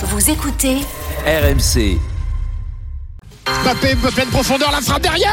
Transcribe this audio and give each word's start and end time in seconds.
Vous 0.00 0.30
écoutez 0.30 0.76
RMC. 1.26 1.98
Mbappé, 3.68 3.96
pleine 4.14 4.28
profondeur, 4.28 4.70
la 4.72 4.80
frappe 4.80 5.02
derrière, 5.02 5.30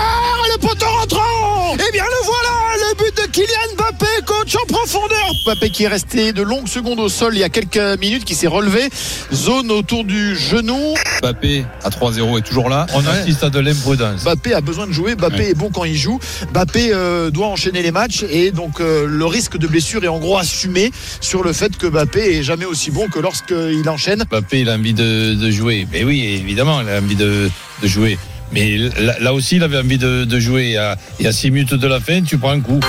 le 0.54 0.60
poteau 0.60 0.86
rentrant 0.88 1.74
Eh 1.76 1.92
bien 1.94 2.04
le 2.04 2.26
voilà, 2.26 2.90
le 2.90 2.98
but 2.98 3.16
de 3.16 3.32
Kylian 3.32 3.76
Mbappé, 3.78 4.06
coach 4.26 4.58
en 4.62 4.66
profondeur 4.74 5.32
Mbappé 5.46 5.70
qui 5.70 5.84
est 5.84 5.88
resté 5.88 6.34
de 6.34 6.42
longues 6.42 6.68
secondes 6.68 7.00
au 7.00 7.08
sol 7.08 7.34
il 7.36 7.40
y 7.40 7.44
a 7.46 7.50
quelques 7.50 7.98
minutes, 8.02 8.26
qui 8.26 8.36
s'est 8.36 8.48
relevé, 8.48 8.90
zone 9.34 9.72
autour 9.72 10.04
du 10.04 10.36
genou. 10.36 10.96
Mbappé 11.22 11.66
à 11.86 11.90
3-0 11.90 12.38
est 12.40 12.42
toujours 12.42 12.68
là. 12.68 12.88
On 12.94 13.08
assiste 13.08 13.42
à 13.46 13.50
de 13.50 13.60
l'imprudence. 13.60 14.24
Mbappé 14.24 14.54
a 14.54 14.60
besoin 14.60 14.86
de 14.86 14.92
jouer, 14.92 15.16
Mbappé 15.16 15.36
Ouais. 15.38 15.50
est 15.52 15.54
bon 15.54 15.70
quand 15.70 15.86
il 15.86 15.96
joue, 15.96 16.20
Mbappé 16.52 16.90
euh, 16.92 17.30
doit 17.32 17.48
enchaîner 17.48 17.84
les 17.84 17.92
matchs 17.92 18.26
et 18.30 18.52
donc 18.52 18.82
euh, 18.82 19.06
le 19.08 19.26
risque 19.26 19.56
de 19.56 19.66
blessure 19.68 20.04
est 20.04 20.10
en 20.10 20.20
gros 20.20 20.38
assumé 20.38 20.92
sur 21.22 21.42
le 21.42 21.54
fait 21.54 21.78
que 21.78 21.88
Mbappé 21.88 22.40
est 22.40 22.44
jamais 22.44 22.66
aussi 22.66 22.92
bon 22.92 23.08
que 23.08 23.20
lorsqu'il 23.20 23.88
enchaîne. 23.88 24.26
Mbappé, 24.30 24.60
il 24.60 24.70
a 24.70 24.74
envie 24.76 24.94
de, 24.94 25.36
de 25.36 25.50
jouer. 25.52 25.88
Mais 25.90 26.04
oui, 26.04 26.22
évidemment, 26.26 26.82
il 26.82 26.90
a 26.90 26.98
envie 27.00 27.16
de, 27.16 27.50
de 27.82 27.88
jouer. 27.88 28.18
Mais 28.52 28.78
là, 29.00 29.16
là 29.20 29.34
aussi, 29.34 29.58
il 29.58 29.64
avait 29.64 29.78
envie 29.78 29.98
de, 29.98 30.24
de 30.26 30.40
jouer. 30.40 30.78
À, 30.78 30.96
et 31.20 31.28
à 31.28 31.32
6 31.32 31.52
minutes 31.52 31.74
de 31.74 31.88
la 31.88 32.00
fin, 32.00 32.22
tu 32.22 32.38
prends 32.38 32.52
un 32.52 32.62
coup. 32.62 32.80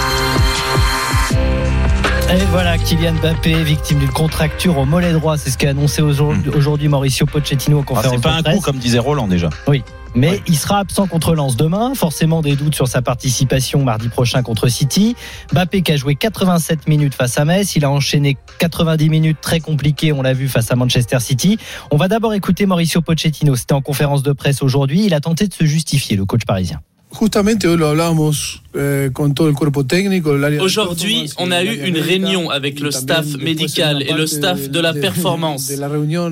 Et 2.29 2.39
voilà, 2.51 2.77
Kylian 2.77 3.15
Mbappé, 3.15 3.63
victime 3.63 3.99
d'une 4.01 4.11
contracture 4.11 4.77
au 4.79 4.85
mollet 4.85 5.13
droit. 5.13 5.37
C'est 5.39 5.51
ce 5.51 5.57
qu'a 5.59 5.71
annoncé 5.71 6.03
aujourd'hui 6.03 6.51
aujourd'hui 6.55 6.89
Mauricio 6.89 7.25
Pochettino 7.25 7.79
en 7.79 7.83
Ah, 7.83 7.85
conférence 7.85 8.15
c'est 8.17 8.23
pas 8.23 8.35
un 8.51 8.55
coup 8.55 8.61
comme 8.61 8.79
disait 8.79 8.99
Roland 8.99 9.29
déjà. 9.29 9.49
Mais 10.17 10.31
Ouais. 10.31 10.43
il 10.49 10.57
sera 10.57 10.79
absent 10.79 11.07
contre 11.07 11.35
Lens 11.35 11.57
demain. 11.57 11.95
Forcément 11.95 12.41
des 12.41 12.57
doutes 12.57 12.75
sur 12.75 12.89
sa 12.89 13.03
participation 13.03 13.85
mardi 13.85 14.09
prochain 14.09 14.43
contre 14.43 14.69
City. 14.69 15.15
Mbappé 15.53 15.83
qui 15.83 15.93
a 15.93 15.97
joué 15.97 16.15
87 16.17 16.89
minutes 16.89 17.15
face 17.15 17.39
à 17.39 17.45
Metz. 17.45 17.77
Il 17.77 17.85
a 17.85 17.91
enchaîné 17.91 18.37
90 18.59 19.09
minutes 19.11 19.39
très 19.43 19.61
compliquées, 19.61 20.13
on 20.13 20.23
l'a 20.23 20.33
vu, 20.33 20.49
face 20.49 20.73
à 20.73 20.75
Manchester 20.75 21.21
City. 21.21 21.59
On 21.91 21.97
va 21.99 22.09
d'abord 22.09 22.33
écouter 22.35 22.65
Mauricio 22.67 23.03
Pochettino. 23.03 23.55
C'était 23.57 23.75
en 23.75 23.83
conférence 23.83 24.23
de 24.23 24.33
presse 24.33 24.63
aujourd'hui. 24.63 25.05
Il 25.05 25.13
a 25.15 25.21
tenté 25.21 25.47
de 25.47 25.53
se 25.55 25.65
justifier, 25.67 26.17
le 26.17 26.25
coach 26.25 26.45
parisien. 26.47 26.81
Justamente 27.19 27.67
hoy 27.67 27.79
lo 27.79 27.89
hablábamos 27.89 28.61
eh, 28.75 29.09
con 29.15 29.33
todo 29.33 29.49
el 29.49 29.55
cuerpo 29.55 29.87
técnico. 29.87 30.35
el 30.35 30.45
área 30.45 30.59
de 30.59 30.63
Aujourd'hui, 30.63 31.31
on 31.39 31.51
a 31.51 31.65
eu 31.65 31.89
une 31.89 31.99
réunion 31.99 32.51
avec 32.51 32.79
le 32.79 32.91
staff 32.91 33.39
médical 33.39 34.03
et 34.03 34.13
le 34.13 34.27
staff 34.27 34.69
de 34.69 34.81
la 34.81 34.93
performance. 34.93 35.73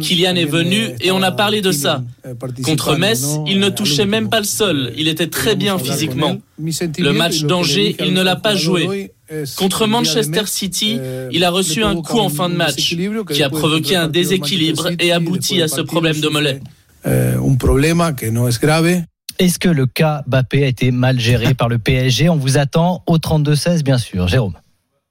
Kylian 0.02 0.36
est 0.36 0.44
venu 0.44 0.90
eh, 1.00 1.06
et 1.06 1.10
on 1.10 1.22
a 1.22 1.32
parlé 1.32 1.62
de 1.62 1.72
ça. 1.72 2.04
Eh, 2.26 2.62
Contre 2.62 2.96
Metz, 2.96 3.38
il 3.46 3.60
ne 3.60 3.70
touchait 3.70 4.04
même 4.04 4.28
pas 4.28 4.40
le 4.40 4.44
sol. 4.44 4.92
Il 4.94 5.08
était 5.08 5.28
très 5.28 5.56
bien 5.56 5.78
physiquement. 5.78 6.36
Le 6.58 7.12
match 7.12 7.44
d'Angers, 7.44 7.96
il 7.98 8.12
ne 8.12 8.22
l'a 8.22 8.36
pas 8.36 8.54
joué. 8.54 9.10
Contre 9.56 9.86
Manchester 9.86 10.42
City, 10.44 10.98
il 11.32 11.44
a 11.44 11.50
reçu 11.50 11.82
un 11.82 12.02
coup 12.02 12.18
en 12.18 12.28
fin 12.28 12.50
de 12.50 12.56
match 12.56 12.94
qui 13.32 13.42
a 13.42 13.48
provoqué 13.48 13.96
un 13.96 14.08
déséquilibre 14.08 14.90
et 14.98 15.12
abouti 15.12 15.62
à 15.62 15.68
ce 15.68 15.80
problème 15.80 16.20
de 16.20 16.28
mollet. 16.28 16.60
un 17.06 17.56
problema 17.56 18.12
que 18.12 18.26
no 18.30 18.48
es 18.48 18.58
grave. 18.60 19.06
Est-ce 19.38 19.58
que 19.58 19.68
le 19.68 19.86
cas 19.86 20.22
Mbappé 20.26 20.64
a 20.64 20.66
été 20.66 20.90
mal 20.90 21.18
géré 21.18 21.54
par 21.54 21.68
le 21.68 21.78
PSG 21.78 22.28
On 22.28 22.36
vous 22.36 22.58
attend 22.58 23.02
au 23.06 23.18
32-16, 23.18 23.82
bien 23.82 23.98
sûr. 23.98 24.28
Jérôme. 24.28 24.54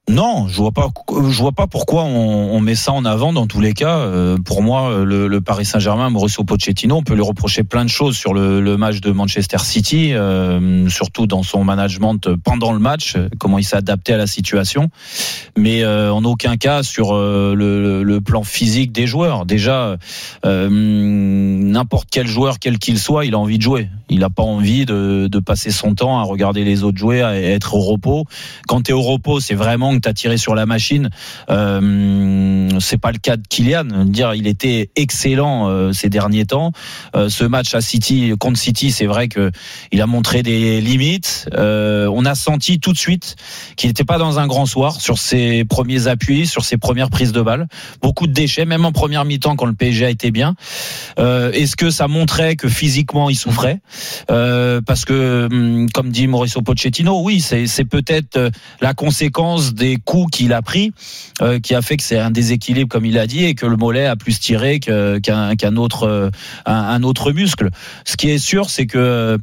Non, 0.06 0.48
je 0.48 0.56
vois 0.58 0.70
pas, 0.70 0.88
je 1.10 1.40
vois 1.40 1.52
pas 1.52 1.66
pourquoi 1.66 2.04
on, 2.04 2.52
on 2.52 2.60
met 2.60 2.74
ça 2.74 2.92
en 2.92 3.06
avant 3.06 3.32
dans 3.32 3.46
tous 3.46 3.62
les 3.62 3.72
cas. 3.72 4.00
Euh, 4.00 4.36
pour 4.36 4.62
moi, 4.62 5.02
le, 5.02 5.28
le 5.28 5.40
Paris 5.40 5.64
Saint-Germain, 5.64 6.10
Mauricio 6.10 6.44
Pochettino, 6.44 6.96
on 6.96 7.02
peut 7.02 7.14
lui 7.14 7.22
reprocher 7.22 7.64
plein 7.64 7.84
de 7.84 7.88
choses 7.88 8.14
sur 8.14 8.34
le, 8.34 8.60
le 8.60 8.76
match 8.76 9.00
de 9.00 9.12
Manchester 9.12 9.56
City, 9.60 10.12
euh, 10.12 10.86
surtout 10.90 11.26
dans 11.26 11.42
son 11.42 11.64
management 11.64 12.34
pendant 12.44 12.74
le 12.74 12.80
match, 12.80 13.16
comment 13.38 13.58
il 13.58 13.64
s'est 13.64 13.76
adapté 13.76 14.12
à 14.12 14.18
la 14.18 14.26
situation. 14.26 14.90
Mais 15.56 15.82
euh, 15.82 16.12
en 16.12 16.22
aucun 16.24 16.58
cas 16.58 16.82
sur 16.82 17.14
euh, 17.14 17.54
le, 17.56 18.02
le 18.02 18.20
plan 18.20 18.42
physique 18.42 18.92
des 18.92 19.06
joueurs. 19.06 19.46
Déjà, 19.46 19.96
euh, 20.44 20.68
n'importe 20.70 22.08
quel 22.10 22.26
joueur, 22.26 22.58
quel 22.58 22.78
qu'il 22.78 22.98
soit, 22.98 23.24
il 23.24 23.32
a 23.32 23.38
envie 23.38 23.56
de 23.56 23.62
jouer. 23.62 23.88
Il 24.10 24.18
n'a 24.18 24.28
pas 24.28 24.42
envie 24.42 24.84
de, 24.84 25.28
de 25.28 25.38
passer 25.38 25.70
son 25.70 25.94
temps 25.94 26.18
à 26.18 26.24
regarder 26.24 26.62
les 26.62 26.84
autres 26.84 26.98
jouer, 26.98 27.22
à 27.22 27.40
être 27.40 27.74
au 27.74 27.80
repos. 27.80 28.26
Quand 28.68 28.82
tu 28.82 28.90
es 28.90 28.94
au 28.94 29.00
repos, 29.00 29.40
c'est 29.40 29.54
vraiment 29.54 29.93
que 29.96 30.02
tu 30.02 30.08
as 30.08 30.14
tiré 30.14 30.36
sur 30.36 30.54
la 30.54 30.66
machine. 30.66 31.10
Euh, 31.50 31.80
c'est 32.80 32.98
pas 32.98 33.12
le 33.12 33.18
cas 33.18 33.36
de 33.36 33.42
Kylian. 33.48 34.04
Dire, 34.04 34.34
il 34.34 34.46
était 34.46 34.90
excellent 34.96 35.68
euh, 35.68 35.92
ces 35.92 36.08
derniers 36.08 36.44
temps. 36.44 36.72
Euh, 37.16 37.28
ce 37.28 37.44
match 37.44 37.74
à 37.74 37.80
City 37.80 38.32
contre 38.38 38.58
City, 38.58 38.90
c'est 38.90 39.06
vrai 39.06 39.28
que 39.28 39.50
il 39.92 40.00
a 40.00 40.06
montré 40.06 40.42
des 40.42 40.80
limites. 40.80 41.48
Euh, 41.54 42.08
on 42.12 42.24
a 42.24 42.34
senti 42.34 42.80
tout 42.80 42.92
de 42.92 42.98
suite 42.98 43.36
qu'il 43.76 43.88
n'était 43.88 44.04
pas 44.04 44.18
dans 44.18 44.38
un 44.38 44.46
grand 44.46 44.66
soir 44.66 45.00
sur 45.00 45.18
ses 45.18 45.64
premiers 45.64 46.06
appuis, 46.06 46.46
sur 46.46 46.64
ses 46.64 46.76
premières 46.76 47.10
prises 47.10 47.32
de 47.32 47.42
balles. 47.42 47.66
Beaucoup 48.02 48.26
de 48.26 48.32
déchets, 48.32 48.64
même 48.64 48.84
en 48.84 48.92
première 48.92 49.24
mi-temps 49.24 49.56
quand 49.56 49.66
le 49.66 49.74
PSG 49.74 50.06
a 50.06 50.10
été 50.10 50.30
bien. 50.30 50.54
Est-ce 51.18 51.76
que 51.76 51.90
ça 51.90 52.08
montrait 52.08 52.56
que 52.56 52.68
physiquement 52.68 53.30
il 53.30 53.36
souffrait 53.36 53.80
Parce 54.26 55.04
que, 55.04 55.48
hum, 55.50 55.88
comme 55.90 56.10
dit 56.10 56.26
Mauricio 56.26 56.62
Pochettino, 56.62 57.22
oui, 57.22 57.40
c'est 57.40 57.84
peut-être 57.84 58.50
la 58.80 58.94
conséquence 58.94 59.74
des 59.74 59.96
coups 59.96 60.36
qu'il 60.36 60.52
a 60.52 60.62
pris 60.62 60.92
qui 61.62 61.74
a 61.74 61.82
fait 61.82 61.96
que 61.96 62.02
c'est 62.02 62.18
un 62.18 62.30
comme 62.88 63.04
il 63.04 63.18
a 63.18 63.26
dit, 63.26 63.44
et 63.44 63.54
que 63.54 63.66
le 63.66 63.76
mollet 63.76 64.06
a 64.06 64.16
plus 64.16 64.38
tiré 64.40 64.80
qu'un 64.80 65.76
autre, 65.76 66.04
euh, 66.04 66.30
un, 66.66 67.02
autre 67.02 67.32
muscle. 67.32 67.70
Ce 68.04 68.16
qui 68.16 68.30
est 68.30 68.38
sûr, 68.38 68.70
c'est 68.70 68.86
que 68.86 68.98
euh, 68.98 69.38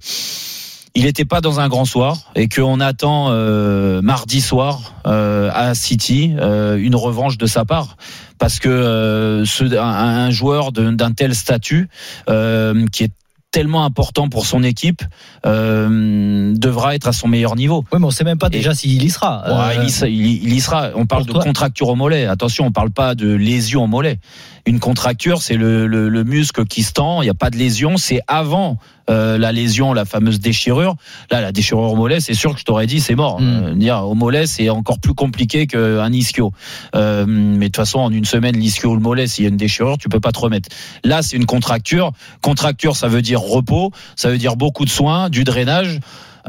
il 0.95 1.05
n'était 1.05 1.25
pas 1.25 1.39
dans 1.39 1.59
un 1.59 1.69
grand 1.69 1.85
soir 1.85 2.31
et 2.35 2.49
qu'on 2.49 2.79
attend 2.81 3.27
euh, 3.29 4.01
mardi 4.01 4.41
soir 4.41 4.93
à 5.05 5.73
City 5.73 6.33
une 6.35 6.95
revanche 6.95 7.37
de 7.37 7.45
sa 7.45 7.63
part 7.63 7.95
parce 8.39 8.59
que 8.59 9.43
ce, 9.45 9.77
un, 9.77 10.29
joueur 10.31 10.73
d'un 10.73 11.11
tel 11.13 11.33
statut 11.33 11.87
qui 12.27 13.03
est 13.03 13.11
tellement 13.51 13.83
important 13.85 14.29
pour 14.29 14.45
son 14.45 14.63
équipe 14.63 15.03
euh, 15.45 16.53
devra 16.55 16.95
être 16.95 17.07
à 17.07 17.13
son 17.13 17.27
meilleur 17.27 17.55
niveau. 17.55 17.83
Oui, 17.91 17.99
mais 17.99 18.05
on 18.05 18.11
sait 18.11 18.23
même 18.23 18.37
pas 18.37 18.49
déjà 18.49 18.73
s'il 18.73 19.03
y 19.03 19.09
sera. 19.09 19.43
Ouais, 19.45 19.77
Euh, 19.77 19.81
il, 19.83 19.87
y 19.89 19.91
sera, 19.91 20.07
il 20.07 20.25
y- 20.25 20.39
il 20.43 20.53
y 20.53 20.61
sera. 20.61 20.89
On 20.95 21.05
parle 21.05 21.25
de 21.25 21.31
toi- 21.33 21.43
contracture 21.43 21.89
au 21.89 21.95
mollet. 21.95 22.25
Attention, 22.25 22.65
on 22.65 22.71
parle 22.71 22.91
pas 22.91 23.13
de 23.13 23.31
lésion 23.31 23.83
au 23.83 23.87
mollet. 23.87 24.19
Une 24.65 24.79
contracture, 24.79 25.41
c'est 25.41 25.55
le, 25.57 25.85
le, 25.87 26.07
le 26.09 26.23
muscle 26.23 26.65
qui 26.65 26.83
se 26.83 26.93
tend. 26.93 27.21
Il 27.21 27.25
n'y 27.25 27.29
a 27.31 27.33
pas 27.35 27.49
de 27.49 27.57
lésion. 27.57 27.97
C'est 27.97 28.21
avant 28.27 28.77
euh, 29.11 29.37
la 29.37 29.51
lésion, 29.51 29.93
la 29.93 30.05
fameuse 30.05 30.39
déchirure. 30.39 30.95
Là, 31.29 31.41
la 31.41 31.51
déchirure 31.51 31.91
au 31.91 31.95
mollet, 31.95 32.19
c'est 32.19 32.33
sûr 32.33 32.53
que 32.53 32.59
je 32.59 32.65
t'aurais 32.65 32.87
dit 32.87 32.99
c'est 32.99 33.15
mort. 33.15 33.39
Mm. 33.39 33.63
Euh, 33.63 33.73
dire 33.75 34.07
au 34.07 34.15
mollet, 34.15 34.47
c'est 34.47 34.69
encore 34.69 34.99
plus 34.99 35.13
compliqué 35.13 35.67
qu'un 35.67 36.11
ischio. 36.11 36.51
Euh, 36.95 37.25
mais 37.27 37.57
de 37.57 37.65
toute 37.65 37.77
façon, 37.77 37.99
en 37.99 38.11
une 38.11 38.25
semaine, 38.25 38.57
l'ischio 38.57 38.91
ou 38.91 38.95
le 38.95 39.01
mollet, 39.01 39.27
s'il 39.27 39.43
y 39.43 39.47
a 39.47 39.49
une 39.49 39.57
déchirure, 39.57 39.97
tu 39.97 40.09
peux 40.09 40.19
pas 40.19 40.31
te 40.31 40.39
remettre. 40.39 40.69
Là, 41.03 41.21
c'est 41.21 41.37
une 41.37 41.45
contracture. 41.45 42.11
Contracture, 42.41 42.95
ça 42.95 43.07
veut 43.07 43.21
dire 43.21 43.41
repos. 43.41 43.91
Ça 44.15 44.29
veut 44.29 44.37
dire 44.37 44.55
beaucoup 44.55 44.85
de 44.85 44.89
soins, 44.89 45.29
du 45.29 45.43
drainage. 45.43 45.99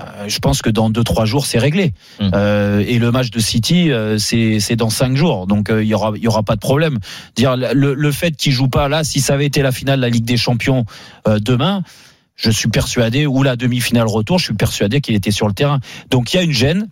Euh, 0.01 0.29
je 0.29 0.39
pense 0.39 0.63
que 0.63 0.71
dans 0.71 0.91
deux 0.91 1.05
trois 1.05 1.25
jours 1.25 1.47
c'est 1.47 1.59
réglé. 1.59 1.93
Mm. 2.21 2.31
Euh, 2.35 2.85
et 2.87 2.99
le 2.99 3.11
match 3.11 3.31
de 3.31 3.41
City 3.41 3.91
euh, 3.91 4.19
c'est 4.19 4.61
c'est 4.61 4.77
dans 4.77 4.91
cinq 4.91 5.17
jours, 5.17 5.47
donc 5.47 5.71
il 5.71 5.87
y 5.87 5.95
aura 5.95 6.13
il 6.17 6.23
y 6.23 6.29
aura 6.29 6.43
pas 6.43 6.55
de 6.55 6.61
problème. 6.61 6.99
Dire 7.37 7.57
le, 7.57 7.95
le 7.95 8.13
fait 8.13 8.35
qu'il 8.37 8.53
joue 8.53 8.69
pas 8.69 8.89
là, 8.89 9.05
si 9.05 9.21
ça 9.21 9.35
avait 9.35 9.47
été 9.47 9.63
la 9.63 9.73
finale 9.73 9.99
de 9.99 10.03
la 10.03 10.11
Ligue 10.11 10.25
des 10.25 10.37
Champions 10.37 10.85
euh, 11.29 11.39
demain. 11.39 11.83
Je 12.37 12.51
suis 12.51 12.69
persuadé, 12.69 13.27
ou 13.27 13.43
la 13.43 13.57
demi-finale 13.57 14.07
retour, 14.07 14.39
je 14.39 14.45
suis 14.45 14.55
persuadé 14.55 15.01
qu'il 15.01 15.15
était 15.15 15.31
sur 15.31 15.47
le 15.47 15.55
terrain. 15.55 15.81
Donc 16.11 16.33
il 16.33 16.37
y 16.37 16.41
a 16.41 16.43
une 16.43 16.53
gêne. 16.53 16.89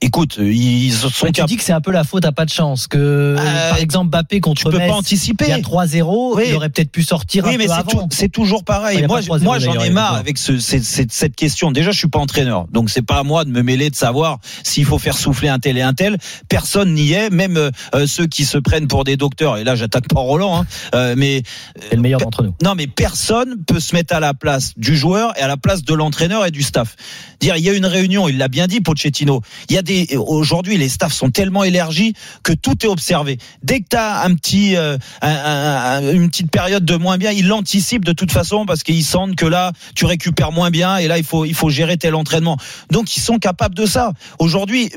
Écoute, 0.00 0.38
ils 0.40 0.92
sont 0.92 1.08
Ouais, 1.24 1.32
tu 1.32 1.42
dis 1.44 1.56
que 1.56 1.62
c'est 1.64 1.72
un 1.72 1.80
peu 1.80 1.90
la 1.90 2.04
faute 2.04 2.24
à 2.24 2.32
pas 2.32 2.44
de 2.44 2.50
chance. 2.50 2.86
Que 2.86 2.98
Euh, 3.38 3.70
par 3.70 3.78
exemple 3.78 4.08
Mbappé 4.10 4.40
contre 4.40 4.62
Tu 4.62 4.70
peux 4.70 4.78
Metz, 4.78 4.90
pas 4.90 4.96
anticiper. 4.96 5.46
il 5.46 5.50
y 5.50 5.52
a 5.52 5.58
3-0, 5.60 6.36
Oui. 6.36 6.44
il 6.48 6.54
aurait 6.54 6.68
peut-être 6.68 6.90
pu 6.92 7.02
sortir 7.02 7.44
un 7.46 7.48
Oui, 7.50 7.56
mais 7.58 7.66
peu 7.66 7.72
c'est 7.72 7.78
avant. 7.78 8.08
c'est 8.12 8.28
toujours 8.28 8.64
pareil. 8.64 9.04
moi, 9.06 9.16
pas 9.16 9.22
je- 9.22 9.26
3-0 9.26 9.44
moi, 9.44 9.58
j'en 9.58 9.74
ai 9.82 9.90
marre 9.90 10.14
avec 10.14 10.38
ce, 10.38 10.58
cette, 10.58 11.34
question. 11.36 11.72
Déjà, 11.72 11.90
je 11.90 11.98
suis 11.98 12.08
pas 12.08 12.18
entraîneur, 12.20 12.66
donc 12.72 12.90
c'est 12.90 13.02
pas 13.02 13.18
à 13.18 13.22
moi 13.24 13.44
de 13.44 13.50
me 13.50 13.62
mêler 13.62 13.90
de 13.90 13.96
savoir 13.96 14.38
s'il 14.62 14.84
faut 14.84 14.98
faire 14.98 15.16
souffler 15.16 15.48
un 15.48 15.58
tel 15.58 15.76
et 15.78 15.82
un 15.82 15.94
tel. 15.94 16.16
Personne 16.48 16.94
n'y 16.94 17.12
est, 17.12 17.30
même 17.30 17.56
euh, 17.56 17.70
euh, 17.94 18.06
ceux 18.06 18.26
qui 18.26 18.44
se 18.44 18.58
prennent 18.58 18.86
pour 18.88 19.04
des 19.04 19.16
docteurs. 19.16 19.56
Et 19.56 19.64
là, 19.64 19.74
j'attaque 19.74 20.08
pas 20.08 20.20
Roland, 20.20 20.60
hein, 20.62 20.66
euh, 20.94 21.14
mais 21.16 21.42
C'est 21.90 21.96
le 21.96 22.02
meilleur 22.02 22.20
d'entre 22.20 22.42
nous. 22.44 22.54
non, 22.62 22.74
mais 22.76 22.86
personne 22.86 23.56
peut 23.66 23.80
se 23.80 23.94
mettre 23.94 24.14
à 24.14 24.20
la 24.20 24.34
place 24.34 24.72
du 24.76 24.96
joueur 24.96 25.36
et 25.38 25.40
à 25.40 25.48
la 25.48 25.56
place 25.56 25.82
de 25.82 25.94
l'entraîneur 25.94 26.46
et 26.46 26.50
du 26.50 26.62
staff. 26.62 26.94
Dire, 27.40 27.56
il 27.56 27.64
y 27.64 27.68
a 27.68 27.72
une 27.72 27.86
réunion, 27.86 28.28
il 28.28 28.38
l'a 28.38 28.48
bien 28.48 28.66
dit, 28.66 28.80
Pochettino. 28.80 29.40
Il 29.68 29.74
y 29.74 29.77
a 29.77 29.77
aujourd'hui, 30.16 30.76
les 30.76 30.88
staffs 30.88 31.12
sont 31.12 31.30
tellement 31.30 31.64
élargis 31.64 32.14
que 32.42 32.52
tout 32.52 32.84
est 32.84 32.88
observé. 32.88 33.38
Dès 33.62 33.80
que 33.80 33.86
tu 33.90 33.96
as 33.96 34.22
un 34.24 34.34
petit, 34.34 34.76
euh, 34.76 34.96
un- 35.22 35.28
un- 35.28 35.96
un- 36.08 36.12
une 36.12 36.28
petite 36.28 36.50
période 36.50 36.84
de 36.84 36.96
moins 36.96 37.18
bien, 37.18 37.30
ils 37.32 37.46
l'anticipent 37.46 38.04
de 38.04 38.12
toute 38.12 38.32
façon 38.32 38.66
parce 38.66 38.82
qu'ils 38.82 39.04
sentent 39.04 39.36
que 39.36 39.46
là, 39.46 39.72
tu 39.94 40.04
récupères 40.06 40.52
moins 40.52 40.70
bien 40.70 40.96
et 40.96 41.08
là, 41.08 41.18
il 41.18 41.24
faut, 41.24 41.44
il 41.44 41.54
faut 41.54 41.70
gérer 41.70 41.96
tel 41.96 42.14
entraînement. 42.14 42.56
Donc, 42.90 43.16
ils 43.16 43.20
sont 43.20 43.38
capables 43.38 43.74
de 43.74 43.86
ça. 43.86 44.12
Aujourd'hui, 44.38 44.90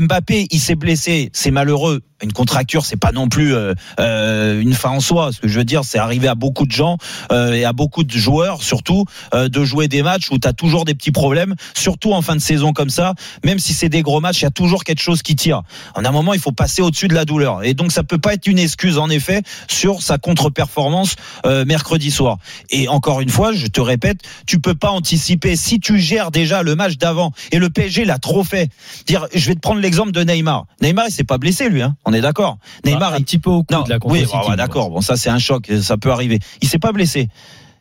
Mbappé, 0.00 0.46
il 0.50 0.60
s'est 0.60 0.74
blessé, 0.76 1.30
c'est 1.32 1.50
malheureux. 1.50 2.00
Une 2.24 2.32
contracture, 2.32 2.86
c'est 2.86 2.96
pas 2.96 3.12
non 3.12 3.28
plus 3.28 3.54
euh, 3.54 3.74
euh, 4.00 4.60
une 4.60 4.72
fin 4.72 4.90
en 4.90 5.00
soi. 5.00 5.30
Ce 5.30 5.40
que 5.40 5.46
je 5.46 5.58
veux 5.58 5.64
dire, 5.64 5.84
c'est 5.84 5.98
arrivé 5.98 6.26
à 6.26 6.34
beaucoup 6.34 6.66
de 6.66 6.72
gens 6.72 6.96
euh, 7.32 7.52
et 7.52 7.64
à 7.64 7.74
beaucoup 7.74 8.02
de 8.02 8.10
joueurs, 8.10 8.62
surtout, 8.62 9.04
euh, 9.34 9.50
de 9.50 9.62
jouer 9.62 9.88
des 9.88 10.02
matchs 10.02 10.30
où 10.30 10.38
tu 10.38 10.48
as 10.48 10.54
toujours 10.54 10.86
des 10.86 10.94
petits 10.94 11.10
problèmes, 11.10 11.54
surtout 11.74 12.14
en 12.14 12.22
fin 12.22 12.34
de 12.34 12.40
saison 12.40 12.72
comme 12.72 12.88
ça. 12.88 13.12
Même 13.44 13.58
si 13.58 13.74
c'est 13.74 13.90
des 13.90 14.00
gros 14.00 14.20
matchs, 14.20 14.40
il 14.40 14.44
y 14.44 14.46
a 14.46 14.50
toujours 14.50 14.84
quelque 14.84 15.02
chose 15.02 15.22
qui 15.22 15.36
tire. 15.36 15.62
En 15.94 16.04
un 16.04 16.10
moment, 16.10 16.32
il 16.32 16.40
faut 16.40 16.52
passer 16.52 16.80
au-dessus 16.80 17.08
de 17.08 17.14
la 17.14 17.26
douleur. 17.26 17.62
Et 17.62 17.74
donc, 17.74 17.92
ça 17.92 18.02
peut 18.02 18.18
pas 18.18 18.32
être 18.32 18.46
une 18.46 18.58
excuse, 18.58 18.96
en 18.96 19.10
effet, 19.10 19.42
sur 19.68 20.00
sa 20.00 20.16
contre-performance 20.16 21.16
euh, 21.44 21.66
mercredi 21.66 22.10
soir. 22.10 22.38
Et 22.70 22.88
encore 22.88 23.20
une 23.20 23.28
fois, 23.28 23.52
je 23.52 23.66
te 23.66 23.82
répète, 23.82 24.20
tu 24.46 24.60
peux 24.60 24.74
pas 24.74 24.90
anticiper. 24.90 25.56
Si 25.56 25.78
tu 25.78 25.98
gères 25.98 26.30
déjà 26.30 26.62
le 26.62 26.74
match 26.74 26.96
d'avant 26.96 27.32
et 27.52 27.58
le 27.58 27.68
PSG 27.68 28.04
l'a 28.06 28.18
trop 28.18 28.44
fait. 28.44 28.70
Dire, 29.06 29.26
je 29.34 29.46
vais 29.46 29.54
te 29.54 29.60
prendre 29.60 29.80
l'exemple 29.80 30.12
de 30.12 30.22
Neymar. 30.22 30.66
Neymar, 30.80 31.06
il 31.08 31.12
s'est 31.12 31.24
pas 31.24 31.38
blessé 31.38 31.68
lui. 31.68 31.82
Hein. 31.82 31.96
On 32.14 32.18
est 32.18 32.20
d'accord. 32.22 32.58
Neymar, 32.84 33.14
un 33.14 33.18
il- 33.18 33.24
petit 33.24 33.38
peu 33.38 33.50
au 33.50 33.62
coude 33.64 33.76
non, 33.76 33.84
là 33.88 33.98
contre 33.98 34.14
oui, 34.14 34.20
City, 34.20 34.32
ah 34.34 34.48
ouais, 34.50 34.56
d'accord. 34.56 34.90
Bon, 34.90 35.00
ça 35.00 35.16
c'est 35.16 35.30
un 35.30 35.38
choc, 35.38 35.70
ça 35.82 35.96
peut 35.96 36.10
arriver. 36.12 36.38
Il 36.62 36.68
s'est 36.68 36.78
pas 36.78 36.92
blessé. 36.92 37.28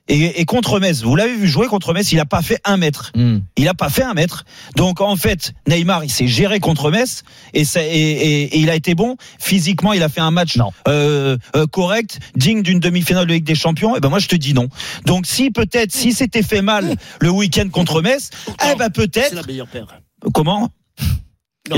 Et, 0.10 0.42
et 0.42 0.46
contre 0.46 0.82
Metz, 0.82 1.02
vous 1.02 1.16
l'avez 1.16 1.34
vu 1.34 1.48
jouer 1.48 1.68
contre 1.68 1.94
Metz, 1.94 2.12
il 2.12 2.20
a 2.20 2.26
pas 2.26 2.42
fait 2.42 2.60
un 2.66 2.76
mètre. 2.76 3.14
Hmm. 3.16 3.38
Il 3.56 3.70
a 3.70 3.74
pas 3.74 3.88
fait 3.90 4.04
un 4.04 4.14
mètre. 4.14 4.44
Donc 4.76 5.00
en 5.00 5.16
fait, 5.16 5.54
Neymar, 5.66 6.04
il 6.04 6.10
s'est 6.12 6.28
géré 6.28 6.60
contre 6.60 6.92
Metz 6.92 7.24
et, 7.54 7.64
ça, 7.64 7.82
et, 7.82 7.88
et- 7.88 8.44
et 8.56 8.58
il 8.60 8.70
a 8.70 8.76
été 8.76 8.96
bon. 8.96 9.16
Physiquement, 9.40 9.94
il 9.94 10.04
a 10.04 10.10
fait 10.10 10.20
un 10.20 10.32
match 10.32 10.58
Non. 10.58 10.72
euh, 10.90 11.38
euh, 11.56 11.66
correct, 11.68 12.20
digne 12.36 12.64
d'une 12.64 12.82
demi-finale 12.82 13.28
de 13.28 13.34
Ligue 13.34 13.46
des 13.46 13.56
Champions. 13.56 13.96
Et 13.96 14.02
ben 14.02 14.10
moi, 14.10 14.20
je 14.20 14.28
te 14.28 14.36
dis 14.36 14.54
non. 14.54 14.68
Donc 15.06 15.26
si 15.26 15.52
peut-être, 15.52 15.94
si 15.94 16.12
c'était 16.12 16.44
fait 16.44 16.62
mal 16.62 16.96
le 17.22 17.30
week-end 17.30 17.70
contre 17.72 18.02
Metz, 18.02 18.30
eh 18.50 18.76
ben 18.76 18.86
C'est 18.88 18.94
peut-être. 18.94 19.34
la 19.36 19.44
meilleure 19.44 19.68
paire. 19.68 19.88
Comment? 20.34 20.70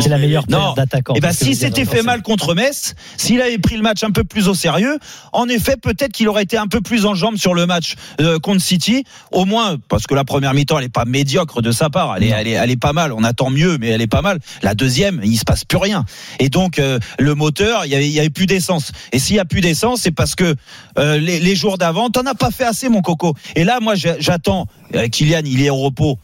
C'est 0.01 0.09
la 0.09 0.17
meilleure 0.17 0.47
paire 0.47 0.73
d'attaquants. 0.73 1.13
Ben, 1.13 1.21
parce 1.21 1.37
que 1.37 1.45
si 1.45 1.53
je 1.53 1.59
veux 1.59 1.69
dire, 1.69 1.75
c'était 1.77 1.97
fait 1.97 2.01
mal 2.01 2.23
contre 2.23 2.55
Metz, 2.55 2.95
s'il 3.17 3.39
avait 3.39 3.59
pris 3.59 3.75
le 3.75 3.83
match 3.83 4.03
un 4.03 4.09
peu 4.09 4.23
plus 4.23 4.47
au 4.47 4.55
sérieux, 4.55 4.97
en 5.31 5.47
effet, 5.47 5.75
peut-être 5.77 6.11
qu'il 6.11 6.27
aurait 6.27 6.41
été 6.41 6.57
un 6.57 6.65
peu 6.65 6.81
plus 6.81 7.05
en 7.05 7.13
jambes 7.13 7.37
sur 7.37 7.53
le 7.53 7.67
match 7.67 7.93
euh, 8.19 8.39
contre 8.39 8.61
City. 8.61 9.03
Au 9.31 9.45
moins, 9.45 9.77
parce 9.87 10.07
que 10.07 10.15
la 10.15 10.23
première 10.23 10.55
mi-temps, 10.55 10.79
elle 10.79 10.85
est 10.85 10.89
pas 10.89 11.05
médiocre 11.05 11.61
de 11.61 11.71
sa 11.71 11.91
part. 11.91 12.15
Elle 12.17 12.23
est, 12.23 12.29
elle 12.29 12.47
est, 12.47 12.51
elle 12.53 12.71
est 12.71 12.79
pas 12.79 12.93
mal. 12.93 13.13
On 13.13 13.23
attend 13.23 13.51
mieux, 13.51 13.77
mais 13.77 13.89
elle 13.89 14.01
est 14.01 14.07
pas 14.07 14.23
mal. 14.23 14.39
La 14.63 14.73
deuxième, 14.73 15.21
il 15.23 15.37
se 15.37 15.43
passe 15.43 15.65
plus 15.65 15.77
rien. 15.77 16.03
Et 16.39 16.49
donc, 16.49 16.79
euh, 16.79 16.97
le 17.19 17.35
moteur, 17.35 17.85
il 17.85 17.91
y 17.91 17.95
avait, 17.95 18.07
il 18.07 18.13
y 18.13 18.19
avait 18.19 18.31
plus 18.31 18.47
d'essence. 18.47 18.91
Et 19.11 19.19
s'il 19.19 19.35
y 19.35 19.39
a 19.39 19.45
plus 19.45 19.61
d'essence, 19.61 20.01
c'est 20.01 20.11
parce 20.11 20.33
que 20.33 20.55
euh, 20.97 21.19
les, 21.19 21.39
les 21.39 21.55
jours 21.55 21.77
d'avant, 21.77 22.09
t'en 22.09 22.25
as 22.25 22.33
pas 22.33 22.49
fait 22.49 22.65
assez, 22.65 22.89
mon 22.89 23.03
coco. 23.03 23.35
Et 23.55 23.63
là, 23.63 23.79
moi, 23.81 23.93
j'attends. 23.93 24.65
euh, 24.95 25.07
Kylian, 25.09 25.41
il 25.45 25.61
est 25.61 25.69
au 25.69 25.77
repos. 25.77 26.17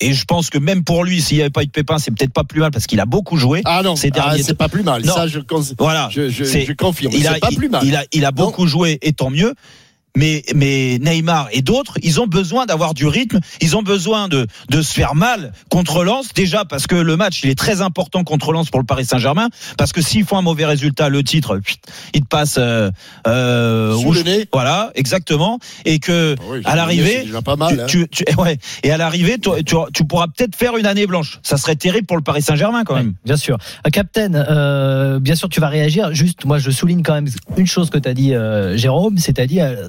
Et 0.00 0.12
je 0.12 0.24
pense 0.24 0.48
que 0.48 0.58
même 0.58 0.84
pour 0.84 1.04
lui, 1.04 1.20
s'il 1.20 1.38
n'y 1.38 1.42
avait 1.42 1.50
pas 1.50 1.62
eu 1.62 1.66
de 1.66 1.72
pépin, 1.72 1.98
c'est 1.98 2.12
peut-être 2.12 2.32
pas 2.32 2.44
plus 2.44 2.60
mal 2.60 2.70
parce 2.70 2.86
qu'il 2.86 3.00
a 3.00 3.06
beaucoup 3.06 3.36
joué. 3.36 3.62
Ah 3.64 3.82
non, 3.82 3.94
ah, 3.94 4.36
c'est 4.40 4.54
pas 4.56 4.68
plus 4.68 4.84
mal. 4.84 5.04
Non. 5.04 5.14
Ça, 5.14 5.26
je, 5.26 5.40
Voilà. 5.78 6.08
je, 6.12 6.28
je, 6.28 6.44
C'est- 6.44 6.66
je 6.66 6.72
confirme. 6.72 7.12
il 7.16 7.26
a, 7.26 7.34
pas 7.38 7.48
plus 7.48 7.68
mal. 7.68 7.84
Il 7.84 7.96
a, 7.96 8.04
il 8.12 8.24
a 8.24 8.30
beaucoup 8.30 8.66
joué 8.68 8.98
et 9.02 9.12
tant 9.12 9.30
mieux. 9.30 9.54
Mais, 10.16 10.42
mais 10.54 10.98
Neymar 11.00 11.48
et 11.52 11.62
d'autres, 11.62 11.94
ils 12.02 12.20
ont 12.20 12.26
besoin 12.26 12.66
d'avoir 12.66 12.92
du 12.94 13.06
rythme. 13.06 13.38
Ils 13.60 13.76
ont 13.76 13.82
besoin 13.82 14.26
de, 14.28 14.46
de 14.68 14.82
se 14.82 14.92
faire 14.92 15.14
mal 15.14 15.52
contre 15.70 16.02
Lens. 16.02 16.28
Déjà 16.34 16.64
parce 16.64 16.86
que 16.88 16.96
le 16.96 17.16
match, 17.16 17.40
il 17.44 17.50
est 17.50 17.58
très 17.58 17.82
important 17.82 18.24
contre 18.24 18.52
Lens 18.52 18.68
pour 18.70 18.80
le 18.80 18.86
Paris 18.86 19.04
Saint-Germain. 19.04 19.48
Parce 19.76 19.92
que 19.92 20.00
s'ils 20.02 20.24
font 20.24 20.36
un 20.38 20.42
mauvais 20.42 20.64
résultat, 20.64 21.08
le 21.08 21.22
titre, 21.22 21.60
il 22.14 22.22
te 22.22 22.26
passe 22.26 22.56
euh, 22.58 22.90
euh, 23.28 23.92
Sous 23.92 24.00
rouge. 24.00 24.16
le 24.18 24.22
nez. 24.24 24.48
Voilà, 24.52 24.90
exactement. 24.96 25.58
Et 25.84 25.98
que 26.00 26.34
Ah 26.38 26.42
oui, 26.50 26.60
à 26.64 26.74
l'arrivée, 26.74 27.24
hein. 27.32 27.66
tu, 27.86 28.08
tu- 28.08 28.24
ouais. 28.38 28.58
Et 28.82 28.90
à 28.90 28.96
l'arrivée, 28.96 29.38
tu, 29.38 29.50
tu, 29.64 29.76
tu 29.92 30.04
pourras 30.04 30.26
peut-être 30.26 30.56
faire 30.56 30.76
une 30.76 30.86
année 30.86 31.06
blanche. 31.06 31.38
Ça 31.44 31.56
serait 31.58 31.76
terrible 31.76 32.06
pour 32.06 32.16
le 32.16 32.22
Paris 32.24 32.42
Saint-Germain 32.42 32.82
quand 32.84 32.94
Ouais, 32.94 33.02
même. 33.02 33.14
bien 33.24 33.36
sûr. 33.36 33.56
Euh, 33.86 33.90
Captain, 33.90 34.34
euh, 34.34 35.20
bien 35.20 35.34
sûr, 35.36 35.48
tu 35.48 35.60
vas 35.60 35.68
réagir. 35.68 36.12
Juste, 36.12 36.44
moi, 36.44 36.58
je 36.58 36.70
souligne 36.70 37.02
quand 37.02 37.14
même 37.14 37.28
une 37.56 37.66
chose 37.66 37.90
que 37.90 37.98
tu 37.98 38.08
as 38.08 38.14
dit, 38.14 38.34
euh, 38.34 38.76
Jérôme, 38.76 39.18
c'est-à-dire, 39.18 39.64
euh, 39.64 39.88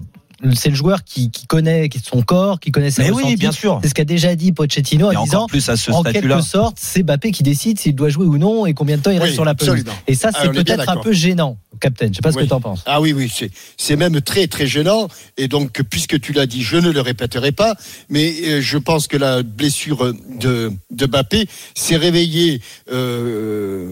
c'est 0.53 0.69
le 0.69 0.75
joueur 0.75 1.03
qui, 1.03 1.31
qui 1.31 1.47
connaît 1.47 1.89
qui- 1.89 1.99
son 1.99 2.21
corps, 2.21 2.59
qui 2.59 2.71
connaît 2.71 2.91
ses 2.91 3.03
Mais 3.03 3.11
oui, 3.11 3.35
bien 3.35 3.51
sûr. 3.51 3.79
C'est 3.83 3.89
ce 3.89 3.93
qu'a 3.93 4.05
déjà 4.05 4.35
dit 4.35 4.51
Pochettino 4.51 5.11
Et 5.11 5.15
en 5.17 5.23
disant, 5.23 5.37
encore 5.39 5.47
plus 5.47 5.67
à 5.69 5.75
ce 5.77 5.91
en 5.91 6.03
quelque 6.03 6.41
sorte, 6.41 6.77
c'est 6.79 7.03
Bappé 7.03 7.31
qui 7.31 7.43
décide 7.43 7.79
s'il 7.79 7.95
doit 7.95 8.09
jouer 8.09 8.25
ou 8.25 8.37
non 8.37 8.65
et 8.65 8.73
combien 8.73 8.97
de 8.97 9.01
temps 9.01 9.11
il 9.11 9.19
reste 9.19 9.33
sur 9.33 9.45
la 9.45 9.55
pelouse. 9.55 9.83
Et 10.07 10.15
ça, 10.15 10.29
Ah, 10.33 10.39
c'est 10.43 10.49
bien 10.49 10.63
peut-être 10.63 10.87
un 10.89 10.97
peu 10.97 11.11
gênant, 11.11 11.57
Captain. 11.79 12.07
Je 12.07 12.13
sais 12.15 12.21
pas 12.21 12.31
ce 12.31 12.37
Oui. 12.37 12.43
que 12.43 12.47
tu 12.49 12.53
en 12.53 12.61
penses. 12.61 12.83
Ah 12.85 13.01
oui, 13.01 13.13
oui, 13.13 13.29
c'est, 13.33 13.51
c'est 13.77 13.95
même 13.95 14.21
très, 14.21 14.47
très 14.47 14.65
gênant. 14.67 15.07
Et 15.37 15.47
donc, 15.47 15.81
puisque 15.89 16.19
tu 16.21 16.31
l'as 16.33 16.45
dit, 16.45 16.61
je 16.63 16.77
ne 16.77 16.89
le 16.91 17.01
répéterai 17.01 17.51
pas, 17.51 17.75
mais 18.09 18.33
euh, 18.47 18.61
je 18.61 18.77
pense 18.77 19.07
que 19.07 19.17
la 19.17 19.43
blessure 19.43 20.13
de, 20.39 20.71
de 20.91 21.05
Mbappé 21.05 21.47
s'est 21.75 21.97
réveillée 21.97 22.61
euh, 22.91 23.91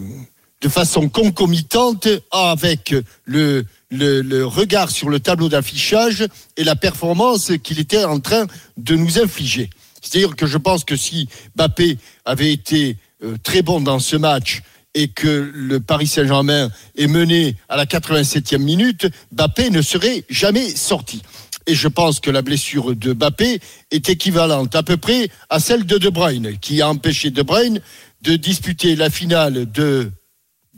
de 0.60 0.68
façon 0.68 1.08
concomitante 1.08 2.08
avec 2.32 2.94
le, 3.24 3.64
le, 3.90 4.44
regard 4.44 4.90
sur 4.90 5.08
le 5.08 5.20
tableau 5.20 5.48
d'affichage 5.48 6.26
et 6.56 6.64
la 6.64 6.76
performance 6.76 7.52
qu'il 7.62 7.78
était 7.78 8.04
en 8.04 8.20
train 8.20 8.46
de 8.76 8.94
nous 8.94 9.18
infliger. 9.18 9.70
C'est-à-dire 10.00 10.36
que 10.36 10.46
je 10.46 10.58
pense 10.58 10.84
que 10.84 10.96
si 10.96 11.28
Mbappé 11.56 11.98
avait 12.24 12.52
été 12.52 12.96
euh, 13.24 13.36
très 13.42 13.62
bon 13.62 13.80
dans 13.80 13.98
ce 13.98 14.16
match 14.16 14.62
et 14.94 15.08
que 15.08 15.50
le 15.54 15.80
Paris 15.80 16.06
Saint-Germain 16.06 16.70
est 16.96 17.06
mené 17.06 17.56
à 17.68 17.76
la 17.76 17.84
87e 17.84 18.58
minute, 18.58 19.06
Mbappé 19.32 19.70
ne 19.70 19.82
serait 19.82 20.24
jamais 20.28 20.68
sorti. 20.70 21.22
Et 21.66 21.74
je 21.74 21.88
pense 21.88 22.20
que 22.20 22.30
la 22.30 22.42
blessure 22.42 22.96
de 22.96 23.12
Mbappé 23.12 23.60
est 23.90 24.08
équivalente 24.08 24.74
à 24.74 24.82
peu 24.82 24.96
près 24.96 25.28
à 25.50 25.60
celle 25.60 25.84
de 25.84 25.98
De 25.98 26.08
Bruyne, 26.08 26.56
qui 26.58 26.80
a 26.80 26.88
empêché 26.88 27.30
De 27.30 27.42
Bruyne 27.42 27.80
de 28.22 28.36
disputer 28.36 28.96
la 28.96 29.10
finale 29.10 29.70
de 29.70 30.10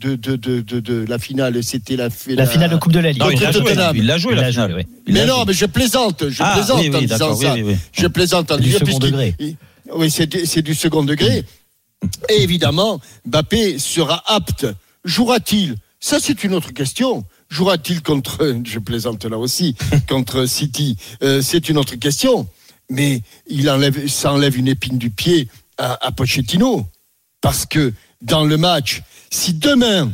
de, 0.01 0.15
de, 0.15 0.35
de, 0.35 0.61
de, 0.61 0.79
de- 0.79 1.05
la 1.07 1.19
finale, 1.19 1.63
c'était 1.63 1.95
la, 1.95 2.09
La 2.27 2.45
finale 2.47 2.69
de 2.71 2.77
Coupe 2.77 2.91
de 2.93 2.99
la 2.99 3.11
Ligue. 3.11 3.21
Non, 3.21 3.29
il 3.29 3.39
l'a 3.39 3.51
joué, 3.51 3.61
Tottenham. 3.63 3.95
il 3.95 4.05
l'a 4.05 4.17
joué 4.17 4.33
Il 4.33 4.39
la 4.39 4.51
finale. 4.51 4.71
joué, 4.71 4.85
oui. 5.07 5.13
Mais 5.13 5.25
non, 5.25 5.35
joué. 5.37 5.43
mais 5.47 5.53
je 5.53 5.65
plaisante, 5.65 6.29
je 6.29 6.43
Ah, 6.43 6.53
plaisante 6.55 6.79
oui, 6.81 6.89
oui, 6.89 6.95
en 6.95 7.01
disant 7.01 7.35
ça. 7.35 7.53
oui, 7.53 7.61
oui, 7.61 7.71
oui. 7.73 7.77
Je 7.93 8.07
plaisante 8.07 8.51
en 8.51 8.55
C'est 8.55 8.61
du 8.61 8.67
disant 8.69 8.79
second 8.85 8.99
degré. 8.99 9.35
Oui, 9.93 10.09
c'est 10.11 10.27
du, 10.27 10.45
c'est 10.45 10.61
du 10.61 10.73
second 10.73 11.03
degré. 11.03 11.43
Et 12.29 12.41
évidemment, 12.41 12.99
Mbappé 13.27 13.77
sera 13.79 14.23
apte. 14.25 14.65
Jouera-t-il? 15.05 15.75
Ça, 15.99 16.17
c'est 16.19 16.43
une 16.43 16.53
autre 16.53 16.71
question. 16.73 17.23
Jouera-t-il 17.49 18.01
contre, 18.01 18.55
je 18.65 18.79
plaisante 18.79 19.25
là 19.25 19.37
aussi, 19.37 19.75
contre 20.09 20.45
City? 20.45 20.97
Euh, 21.23 21.41
C'est 21.41 21.69
une 21.69 21.77
autre 21.77 21.95
question. 21.95 22.47
Mais 22.89 23.21
il 23.47 23.69
enlève, 23.69 24.07
ça 24.07 24.33
enlève 24.33 24.57
une 24.57 24.67
épine 24.67 24.97
du 24.97 25.09
pied 25.11 25.47
à, 25.77 26.05
à 26.05 26.11
Pochettino. 26.11 26.85
Parce 27.41 27.65
que 27.65 27.93
dans 28.21 28.43
le 28.45 28.57
match, 28.57 29.01
si 29.31 29.53
demain, 29.53 30.11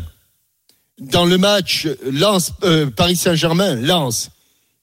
dans 0.99 1.25
le 1.25 1.37
match 1.37 1.87
euh, 2.63 2.89
Paris 2.91 3.15
Saint-Germain 3.15 3.75
lance, 3.75 4.29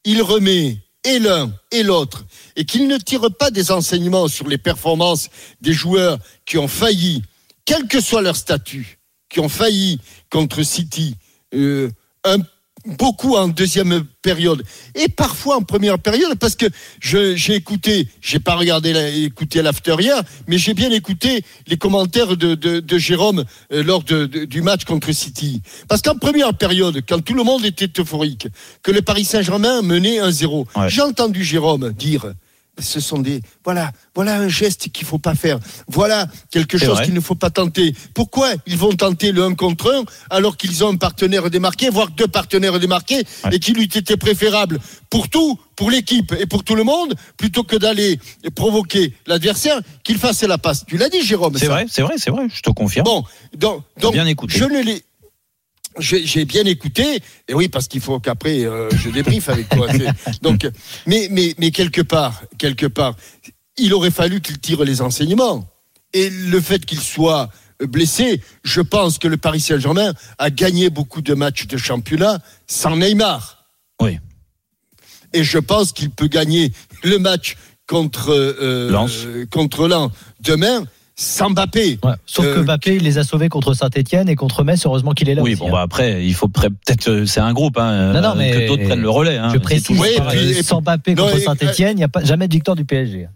il 0.05 0.21
remet 0.23 0.79
et 1.05 1.19
l'un 1.19 1.53
et 1.71 1.83
l'autre, 1.83 2.25
et 2.57 2.65
qu'il 2.65 2.89
ne 2.89 2.97
tire 2.99 3.29
pas 3.39 3.51
des 3.51 3.71
enseignements 3.71 4.29
sur 4.29 4.49
les 4.49 4.59
performances 4.59 5.29
des 5.61 5.73
joueurs 5.73 6.19
qui 6.47 6.59
ont 6.59 6.69
failli, 6.69 7.23
quel 7.65 7.87
que 7.89 8.01
soit 8.01 8.23
leur 8.23 8.37
statut, 8.37 8.99
qui 9.29 9.41
ont 9.41 9.49
failli 9.49 10.01
contre 10.31 10.63
City, 10.63 11.17
euh, 11.55 11.91
un- 12.25 12.39
beaucoup 12.87 13.37
en 13.37 13.49
deuxième 13.49 14.05
période 14.23 14.63
et 14.95 15.09
parfois 15.09 15.57
en 15.57 15.63
première 15.63 15.99
période 15.99 16.39
parce 16.39 16.57
que 16.57 16.67
j'ai 17.01 17.55
écouté, 17.55 18.09
j'ai 18.21 18.39
pas 18.39 18.55
regardé 18.57 18.93
la, 18.93 19.09
écouté 19.09 19.63
l'after 19.63 19.97
hier, 20.01 20.23
mais 20.47 20.59
j'ai 20.59 20.75
bien 20.75 20.91
écouté 20.91 21.45
les 21.67 21.77
commentaires 21.77 22.37
de, 22.37 22.55
de, 22.55 22.81
de 22.81 22.99
Jérôme 22.99 23.45
euh, 23.73 23.83
lors 23.83 24.03
de- 24.03 24.27
de- 24.27 24.45
du 24.45 24.63
match 24.63 24.85
contre 24.85 25.13
City. 25.13 25.63
Parce 25.89 26.03
qu'en 26.03 26.17
première 26.17 26.55
période, 26.55 27.01
quand 27.09 27.23
tout 27.23 27.35
le 27.35 27.43
monde 27.43 27.65
était 27.65 27.91
euphorique, 28.01 28.49
que 28.83 28.91
le 28.91 29.03
Paris 29.03 29.25
Saint-Germain 29.25 29.83
menait 29.83 30.19
1-0, 30.21 30.67
Ouais. 30.77 30.89
j'ai 30.89 31.03
entendu 31.03 31.45
Jérôme 31.45 31.93
dire 31.93 32.33
ce 32.79 32.99
sont 33.01 33.19
des 33.19 33.41
voilà 33.65 33.93
voilà 34.15 34.37
un 34.37 34.49
geste 34.49 34.89
qu'il 34.91 35.07
faut 35.07 35.19
pas 35.19 35.35
faire 35.35 35.59
voilà 35.87 36.27
quelque 36.51 36.77
chose 36.77 37.01
qu'il 37.03 37.15
ne 37.15 37.21
faut 37.21 37.35
pas 37.37 37.51
tenter 37.51 37.95
pourquoi 38.15 38.51
ils 38.67 38.77
vont 38.77 38.93
tenter 38.93 39.31
le 39.33 39.45
1 39.45 39.55
contre 39.55 39.93
1 39.93 40.05
alors 40.31 40.57
qu'ils 40.57 40.83
ont 40.85 40.89
un 40.93 40.97
partenaire 40.97 41.51
démarqué 41.51 41.89
voire 41.91 42.09
deux 42.11 42.27
partenaires 42.29 42.79
démarqués 42.81 43.23
Ouais. 43.45 43.57
et 43.57 43.59
qu'il 43.59 43.79
eût 43.79 43.85
été 43.85 44.17
préférable 44.17 44.79
pour 45.11 45.29
tout 45.29 45.59
pour 45.77 45.91
l'équipe 45.91 46.35
et 46.39 46.47
pour 46.47 46.65
tout 46.65 46.75
le 46.75 46.85
monde 46.85 47.15
plutôt 47.37 47.63
que 47.65 47.77
d'aller 47.77 48.19
provoquer 48.55 49.13
l'adversaire 49.27 49.81
qu'il 50.03 50.19
fasse 50.19 50.43
la 50.43 50.59
passe 50.59 50.85
tu 50.87 50.97
l'as 50.97 51.09
dit 51.09 51.23
Jérôme 51.23 51.57
C'est 51.59 51.67
vrai, 51.67 51.87
c'est 51.89 52.03
vrai, 52.03 52.15
c'est 52.19 52.31
vrai. 52.31 52.47
Je 52.53 52.61
te 52.61 52.71
confirme. 52.71 53.05
Bon, 53.05 53.25
donc 53.57 53.85
bien 54.13 54.27
écouté. 54.27 54.59
je 54.59 54.65
ne 54.65 54.83
l'ai. 54.83 55.05
J'ai 55.99 56.45
bien 56.45 56.65
écouté, 56.65 57.21
et 57.49 57.55
oui, 57.55 57.69
parce 57.69 57.87
qu'il 57.87 58.01
faut 58.01 58.19
qu'après 58.19 58.65
euh, 58.65 58.91
je 58.91 59.11
débriefe 59.11 59.49
avec 59.49 59.69
toi. 59.69 59.87
Donc, 60.43 60.69
mais, 61.07 61.29
mais, 61.31 61.55
mais 61.59 61.71
quelque 61.71 62.01
part, 62.01 62.43
quelque 62.59 62.87
part, 62.87 63.15
il 63.77 63.95
aurait 63.95 64.11
fallu 64.11 64.41
qu'il 64.41 64.59
tire 64.59 64.83
les 64.85 65.03
enseignements. 65.03 65.69
Et 66.13 66.31
le 66.31 66.61
fait 66.61 66.85
qu'il 66.85 67.01
soit 67.01 67.51
blessé, 67.87 68.41
je 68.63 68.81
pense 68.81 69.19
que 69.19 69.29
le 69.29 69.37
Paris 69.37 69.61
Saint-Germain 69.61 70.15
a 70.39 70.51
gagné 70.51 70.91
beaucoup 70.91 71.23
de 71.23 71.35
matchs 71.35 71.67
de 71.67 71.77
championnat 71.77 72.41
sans 72.67 72.97
Neymar. 72.97 73.67
Oui. 74.01 74.19
Et 75.33 75.43
je 75.43 75.59
pense 75.59 75.93
qu'il 75.93 76.11
peut 76.11 76.29
gagner 76.29 76.73
le 77.03 77.19
match 77.19 77.57
contre 77.87 78.31
euh, 78.31 78.91
Lens. 78.91 79.25
euh, 79.27 79.47
contre 79.47 79.89
Lens 79.89 80.13
demain 80.41 80.85
sans 81.17 81.51
Mbappé. 81.51 81.99
Ouais. 82.03 82.13
Sauf 82.27 82.45
que 82.45 82.59
Euh, 82.59 82.63
Mbappé, 82.65 82.97
il 82.97 83.03
les 83.05 83.19
a 83.19 83.25
sauvés 83.25 83.49
contre 83.49 83.73
Saint-Etienne 83.75 84.29
et 84.29 84.35
contre 84.35 84.65
Metz. 84.65 84.85
Heureusement 84.85 85.13
qu'il 85.13 85.29
est 85.29 85.35
là 85.35 85.43
Oui, 85.43 85.53
aussi. 85.53 85.61
bon, 85.61 85.69
hein. 85.69 85.73
bah 85.73 85.81
après, 85.83 86.25
il 86.27 86.35
faut 86.35 86.49
peut-être, 86.49 87.09
euh, 87.09 87.27
c'est 87.27 87.41
un 87.41 87.53
groupe, 87.53 87.79
hein, 87.79 88.13
Non, 88.13 88.21
non, 88.21 88.29
euh, 88.31 88.35
mais- 88.37 88.51
que 88.53 88.67
d'autres 88.69 88.85
prennent 88.85 89.01
le 89.01 89.11
relais. 89.11 89.37
Hein, 89.39 89.51
Je 89.53 89.59
précise, 89.59 89.85
toujours 89.87 90.03
Oui, 90.03 90.09
et 90.15 90.19
pareil. 90.19 90.53
puis- 90.55 90.65
sans 90.65 90.81
Mbappé 90.81 91.15
contre 91.15 91.37
et- 91.37 91.41
Saint-Etienne, 91.41 91.93
il 91.93 91.97
n'y 91.99 92.05
a 92.05 92.09
pas, 92.09 92.25
jamais 92.25 92.49
de 92.49 92.53
victoire 92.53 92.77
du 92.77 92.85
PSG. 92.85 93.29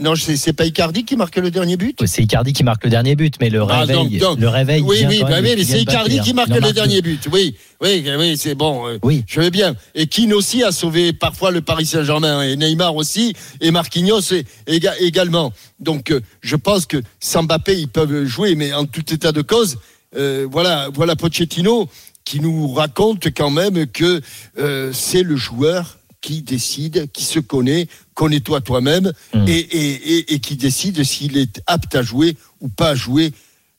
Non, 0.00 0.16
c'est 0.16 0.36
c'est 0.36 0.52
pas 0.52 0.64
Icardi 0.66 1.04
qui 1.04 1.14
marque 1.14 1.36
le 1.36 1.52
dernier 1.52 1.76
but 1.76 1.96
C'est 2.06 2.22
Icardi 2.22 2.52
qui 2.52 2.64
marque 2.64 2.82
le 2.82 2.90
dernier 2.90 3.14
but, 3.14 3.34
mais 3.40 3.48
le 3.48 3.62
Ah, 3.62 3.82
réveil, 3.82 4.18
donc, 4.18 4.18
donc. 4.18 4.40
le 4.40 4.48
réveil. 4.48 4.80
Oui, 4.82 5.04
oui, 5.08 5.20
bah 5.22 5.36
oui, 5.40 5.54
mais 5.56 5.62
c'est 5.62 5.80
Icardi 5.82 6.18
qui 6.18 6.34
marque 6.34 6.48
le 6.48 6.72
dernier 6.72 7.00
but. 7.00 7.28
Oui, 7.32 7.54
oui, 7.80 8.04
oui, 8.18 8.36
c'est 8.36 8.56
bon. 8.56 8.88
euh, 8.88 8.98
Oui. 9.04 9.22
Je 9.28 9.40
veux 9.40 9.50
bien. 9.50 9.76
Et 9.94 10.08
Keane 10.08 10.32
aussi 10.32 10.64
a 10.64 10.72
sauvé 10.72 11.12
parfois 11.12 11.52
le 11.52 11.60
Paris 11.60 11.86
Saint-Germain 11.86 12.42
et 12.42 12.56
Neymar 12.56 12.96
aussi 12.96 13.34
et 13.60 13.70
Marquinhos 13.70 14.32
éga- 14.66 14.96
également. 14.98 15.52
Donc 15.78 16.10
euh, 16.10 16.20
je 16.40 16.56
pense 16.56 16.86
que 16.86 17.00
sans 17.20 17.44
Mbappé 17.44 17.78
ils 17.78 17.88
peuvent 17.88 18.24
jouer, 18.24 18.56
mais 18.56 18.72
en 18.72 18.86
tout 18.86 19.14
état 19.14 19.30
de 19.30 19.42
cause, 19.42 19.78
euh, 20.16 20.44
voilà, 20.50 20.88
voilà 20.92 21.14
Pochettino 21.14 21.88
qui 22.24 22.40
nous 22.40 22.66
raconte 22.72 23.26
quand 23.26 23.50
même 23.50 23.86
que 23.86 24.20
euh, 24.58 24.90
c'est 24.92 25.22
le 25.22 25.36
joueur 25.36 25.98
qui 26.24 26.40
décide, 26.40 27.10
qui 27.12 27.22
se 27.22 27.38
connaît, 27.38 27.86
connais-toi 28.14 28.62
toi-même 28.62 29.12
Mm. 29.34 29.44
et, 29.46 29.52
et, 29.58 29.90
et, 30.18 30.34
et 30.34 30.38
qui 30.40 30.56
décide 30.56 31.04
s'il 31.04 31.36
est 31.36 31.60
apte 31.66 31.94
à 31.94 32.02
jouer 32.02 32.36
ou 32.62 32.68
pas 32.68 32.90
à 32.90 32.94
jouer. 32.94 33.32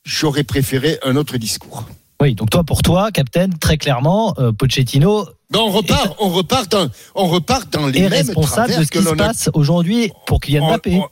J'aurais 0.03 0.43
préféré 0.43 0.99
un 1.03 1.15
autre 1.15 1.37
discours. 1.37 1.83
Oui, 2.21 2.35
donc 2.35 2.51
toi, 2.51 2.63
pour 2.63 2.83
toi, 2.83 3.11
Captain, 3.11 3.49
très 3.49 3.77
clairement, 3.77 4.35
euh, 4.37 4.51
Pochettino 4.51 5.25
Non, 5.51 5.65
on 5.67 5.71
repart, 5.71 6.15
on 6.19 6.29
repart 6.29 6.71
dans, 6.71 6.87
on 7.15 7.27
repart 7.27 7.67
dans 7.73 7.87
les 7.87 7.99
est 8.01 8.09
mêmes 8.09 8.27
responsable 8.27 8.77
de 8.77 8.83
ce 8.83 8.91
qui 8.91 9.01
se 9.01 9.09
a- 9.09 9.15
passe 9.15 9.49
aujourd'hui 9.53 10.11
pour 10.27 10.39
Kylian 10.39 10.65
on- 10.65 10.69
Mbappé. 10.69 10.95
on- 10.97 11.09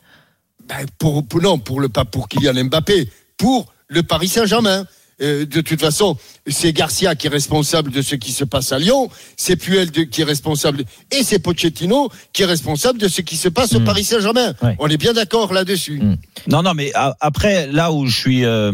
ben, 0.69 0.85
pour, 0.99 1.25
pour- 1.27 1.41
non, 1.41 1.57
pour 1.57 1.81
le 1.81 1.89
pas 1.89 2.05
pour 2.05 2.29
Kylian 2.29 2.65
Mbappé, 2.65 3.09
pour 3.37 3.73
le 3.87 4.03
Paris 4.03 4.27
Saint-Germain. 4.27 4.85
Euh, 5.23 5.45
de 5.45 5.61
toute 5.61 5.79
façon, 5.79 6.17
c'est 6.47 6.73
Garcia 6.73 7.15
qui 7.15 7.27
est 7.27 7.29
responsable 7.29 7.89
de 7.91 8.01
ce 8.01 8.15
qui 8.15 8.31
se 8.33 8.43
passe 8.43 8.71
à 8.73 8.79
Lyon, 8.79 9.09
c'est 9.37 9.55
Puel 9.55 9.89
de- 9.91 10.03
qui 10.03 10.21
est 10.21 10.25
responsable, 10.25 10.83
et 11.11 11.23
c'est 11.23 11.39
Pochettino 11.39 12.09
qui 12.33 12.41
est 12.43 12.45
responsable 12.45 12.99
de 12.99 13.07
ce 13.07 13.21
qui 13.21 13.37
se 13.37 13.47
passe 13.49 13.73
au 13.73 13.79
Mm. 13.79 13.85
Paris 13.85 14.03
Saint-Germain. 14.03 14.53
Ouais. 14.61 14.75
On 14.79 14.87
est 14.87 14.97
bien 14.97 15.13
d'accord 15.13 15.53
là-dessus. 15.53 15.99
Mm. 15.99 16.17
Non, 16.47 16.61
non, 16.61 16.73
mais 16.73 16.91
a- 16.93 17.15
après, 17.21 17.67
là 17.71 17.91
où 17.93 18.05
je 18.05 18.15
suis, 18.19 18.43
euh, 18.45 18.73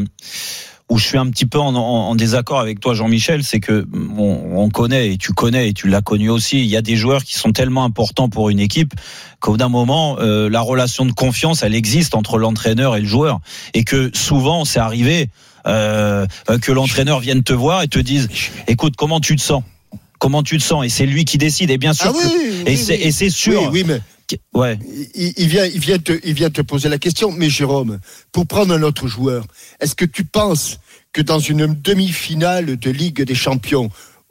où 0.89 0.97
je 0.97 1.05
suis 1.05 1.17
un 1.17 1.27
petit 1.27 1.45
peu 1.45 1.59
en, 1.59 1.75
en- 1.75 2.09
en 2.09 2.15
désaccord 2.15 2.59
avec 2.59 2.79
toi, 2.79 2.93
Jean-Michel, 2.95 3.43
c'est 3.43 3.59
que 3.59 3.85
on, 4.17 4.41
on 4.55 4.69
connaît 4.69 5.13
et 5.13 5.17
tu 5.17 5.33
connais 5.33 5.69
et 5.69 5.73
tu 5.73 5.87
l'as 5.87 6.01
connu 6.01 6.29
aussi. 6.29 6.59
Il 6.59 6.65
y 6.65 6.75
a 6.77 6.81
des 6.81 6.95
joueurs 6.95 7.23
qui 7.23 7.35
sont 7.35 7.51
tellement 7.51 7.83
importants 7.83 8.27
pour 8.29 8.49
une 8.49 8.59
équipe 8.59 8.93
qu'au 9.39 9.51
bout 9.51 9.57
d'un 9.57 9.69
moment, 9.69 10.17
euh, 10.19 10.49
la 10.49 10.61
relation 10.61 11.05
de 11.05 11.11
confiance, 11.11 11.61
elle 11.63 11.75
existe 11.75 12.15
entre 12.15 12.37
l'entraîneur 12.39 12.95
et 12.95 13.01
le 13.01 13.07
joueur, 13.07 13.39
et 13.73 13.83
que 13.83 14.09
souvent, 14.15 14.65
c'est 14.65 14.79
arrivé 14.79 15.29
euh, 15.67 16.25
que 16.61 16.71
l'entraîneur 16.71 17.19
vienne 17.19 17.43
te 17.43 17.53
voir 17.53 17.83
et 17.83 17.87
te 17.87 17.99
dise, 17.99 18.27
écoute, 18.67 18.95
comment 18.97 19.19
tu 19.19 19.35
te 19.35 19.41
sens? 19.41 19.61
Comment 20.17 20.41
tu 20.43 20.57
te 20.57 20.63
sens? 20.63 20.83
Et 20.85 20.89
c'est 20.89 21.05
lui 21.05 21.23
qui 21.23 21.37
décide. 21.37 21.69
Et 21.69 21.77
bien 21.77 21.93
sûr, 21.93 22.11
Ah 22.13 22.17
oui, 22.17 22.23
que- 22.23 22.49
oui, 22.49 22.63
et 22.65 22.75
c'est 22.75 22.97
oui. 23.05 23.11
c'est 23.13 23.29
sûr. 23.29 23.61
Oui, 23.63 23.67
oui, 23.71 23.83
mais 23.87 24.01
Ouais. 24.53 24.77
il, 25.15 25.33
il 25.37 25.47
vient, 25.47 25.65
il, 25.65 25.79
vient 25.79 25.99
te, 25.99 26.19
il 26.23 26.33
vient 26.33 26.49
te 26.49 26.61
poser 26.61 26.89
la 26.89 26.97
question. 26.97 27.31
Mais 27.31 27.49
Jérôme, 27.49 27.99
pour 28.31 28.47
prendre 28.47 28.73
un 28.73 28.83
autre 28.83 29.07
joueur, 29.07 29.45
est-ce 29.79 29.95
que 29.95 30.05
tu 30.05 30.25
penses 30.25 30.79
que 31.13 31.21
dans 31.21 31.39
une 31.39 31.67
demi-finale 31.67 32.77
de 32.77 32.91
Ligue 32.91 33.23
des 33.23 33.35
Champions, 33.35 33.89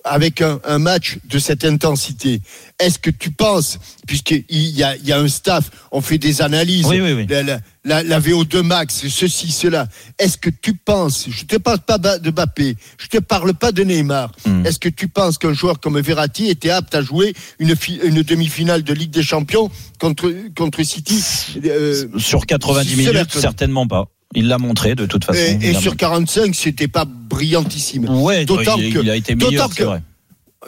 avec 0.08 0.40
un, 0.42 0.60
un 0.64 0.78
match 0.78 1.18
de 1.24 1.38
cette 1.38 1.64
intensité, 1.64 2.40
est-ce 2.78 2.98
que 2.98 3.10
tu 3.10 3.30
penses, 3.30 3.78
puisqu'il 4.06 4.44
y 4.50 4.82
a, 4.82 4.96
il 4.96 5.06
y 5.06 5.12
a 5.12 5.18
un 5.18 5.28
staff, 5.28 5.70
on 5.92 6.00
fait 6.00 6.18
des 6.18 6.42
analyses, 6.42 6.86
Oui, 6.86 7.00
oui, 7.00 7.12
oui. 7.12 7.26
La, 7.28 7.42
la- 7.42 7.60
la- 7.84 8.02
la 8.02 8.20
VO2 8.20 8.62
max, 8.62 9.06
ceci, 9.08 9.50
cela, 9.50 9.88
est-ce 10.18 10.36
que 10.38 10.50
tu 10.50 10.74
penses, 10.74 11.26
je 11.30 11.44
te 11.44 11.56
parle 11.56 11.78
pas 11.80 11.98
de 11.98 12.30
Mbappé, 12.30 12.76
je 12.98 13.06
te 13.06 13.18
parle 13.18 13.54
pas 13.54 13.72
de 13.72 13.82
Neymar, 13.84 14.32
Hmm. 14.44 14.64
est-ce 14.66 14.78
que 14.78 14.88
tu 14.88 15.08
penses 15.08 15.38
qu'un 15.38 15.52
joueur 15.54 15.80
comme 15.80 15.98
Verratti 16.00 16.48
était 16.48 16.70
apte 16.70 16.94
à 16.94 17.02
jouer 17.02 17.34
une, 17.58 17.74
fi- 17.76 18.00
une 18.04 18.22
demi-finale 18.22 18.82
de 18.82 18.92
Ligue 18.92 19.10
des 19.10 19.22
Champions 19.22 19.70
contre, 19.98 20.32
contre 20.56 20.82
City 20.82 21.22
euh, 21.64 22.06
Sur 22.18 22.44
90 22.46 22.88
c'est 22.90 22.96
minutes, 23.12 23.38
certainement 23.38 23.86
pas. 23.86 24.06
Il 24.34 24.48
l'a 24.48 24.58
montré 24.58 24.94
de 24.94 25.06
toute 25.06 25.24
façon. 25.24 25.38
et, 25.40 25.70
et 25.70 25.74
sur 25.74 25.96
45, 25.96 26.54
c'était 26.54 26.88
pas 26.88 27.04
brillantissime. 27.06 28.08
ouais, 28.10 28.44
d'autant 28.44 28.76
que- 28.76 28.82
il 29.02 29.10
a 29.10 29.16
été 29.16 29.34
d'autant 29.34 29.50
meilleur, 29.50 29.68
que- 29.70 29.74
c'est 29.76 29.84
vrai. 29.84 30.02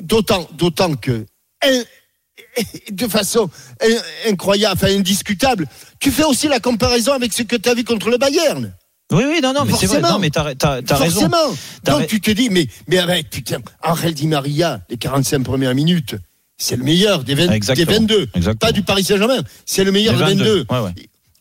D'autant, 0.02 0.48
d'autant 0.56 0.94
que, 0.94 1.26
de 2.90 3.06
façon 3.08 3.50
in- 3.82 4.30
incroyable, 4.30 4.74
enfin 4.82 4.94
indiscutable, 4.96 5.66
tu 5.98 6.10
fais 6.10 6.24
aussi 6.24 6.48
la 6.48 6.60
comparaison 6.60 7.12
avec 7.12 7.32
ce 7.32 7.42
que 7.42 7.56
tu 7.56 7.68
as 7.68 7.74
vu 7.74 7.84
contre 7.84 8.08
le 8.08 8.16
Bayern. 8.18 8.72
Oui, 9.12 9.24
oui, 9.26 9.40
non, 9.42 9.52
non, 9.52 9.64
mais 9.64 9.72
c'est 9.72 9.86
vrai. 9.86 9.96
Forcément. 10.00 10.08
Non, 10.12 10.18
mais 10.20 10.30
t'as, 10.30 10.54
t'as, 10.54 10.82
t'as 10.82 10.96
raison. 10.96 11.28
Forcément. 11.28 11.56
T'as 11.82 11.92
Donc 11.92 12.00
ra- 12.02 12.06
tu 12.06 12.20
te 12.20 12.30
dis, 12.30 12.48
mais, 12.48 12.66
mais 12.88 12.98
avec, 12.98 13.28
putain, 13.28 13.58
Angel 13.82 14.14
Di 14.14 14.28
Maria, 14.28 14.80
les 14.88 14.96
45 14.96 15.42
premières 15.42 15.74
minutes, 15.74 16.14
c'est 16.56 16.76
le 16.76 16.84
meilleur 16.84 17.24
des, 17.24 17.34
20 17.34 17.48
des 17.48 17.54
Exactement. 17.54 17.92
22. 17.92 18.28
Exactement. 18.34 18.54
Pas 18.68 18.72
du 18.72 18.82
Paris 18.82 19.02
Saint-Germain, 19.04 19.42
c'est 19.66 19.82
le 19.84 19.90
meilleur 19.92 20.14
des 20.16 20.22
22. 20.22 20.64
Ouais, 20.70 20.78
ouais. 20.80 20.92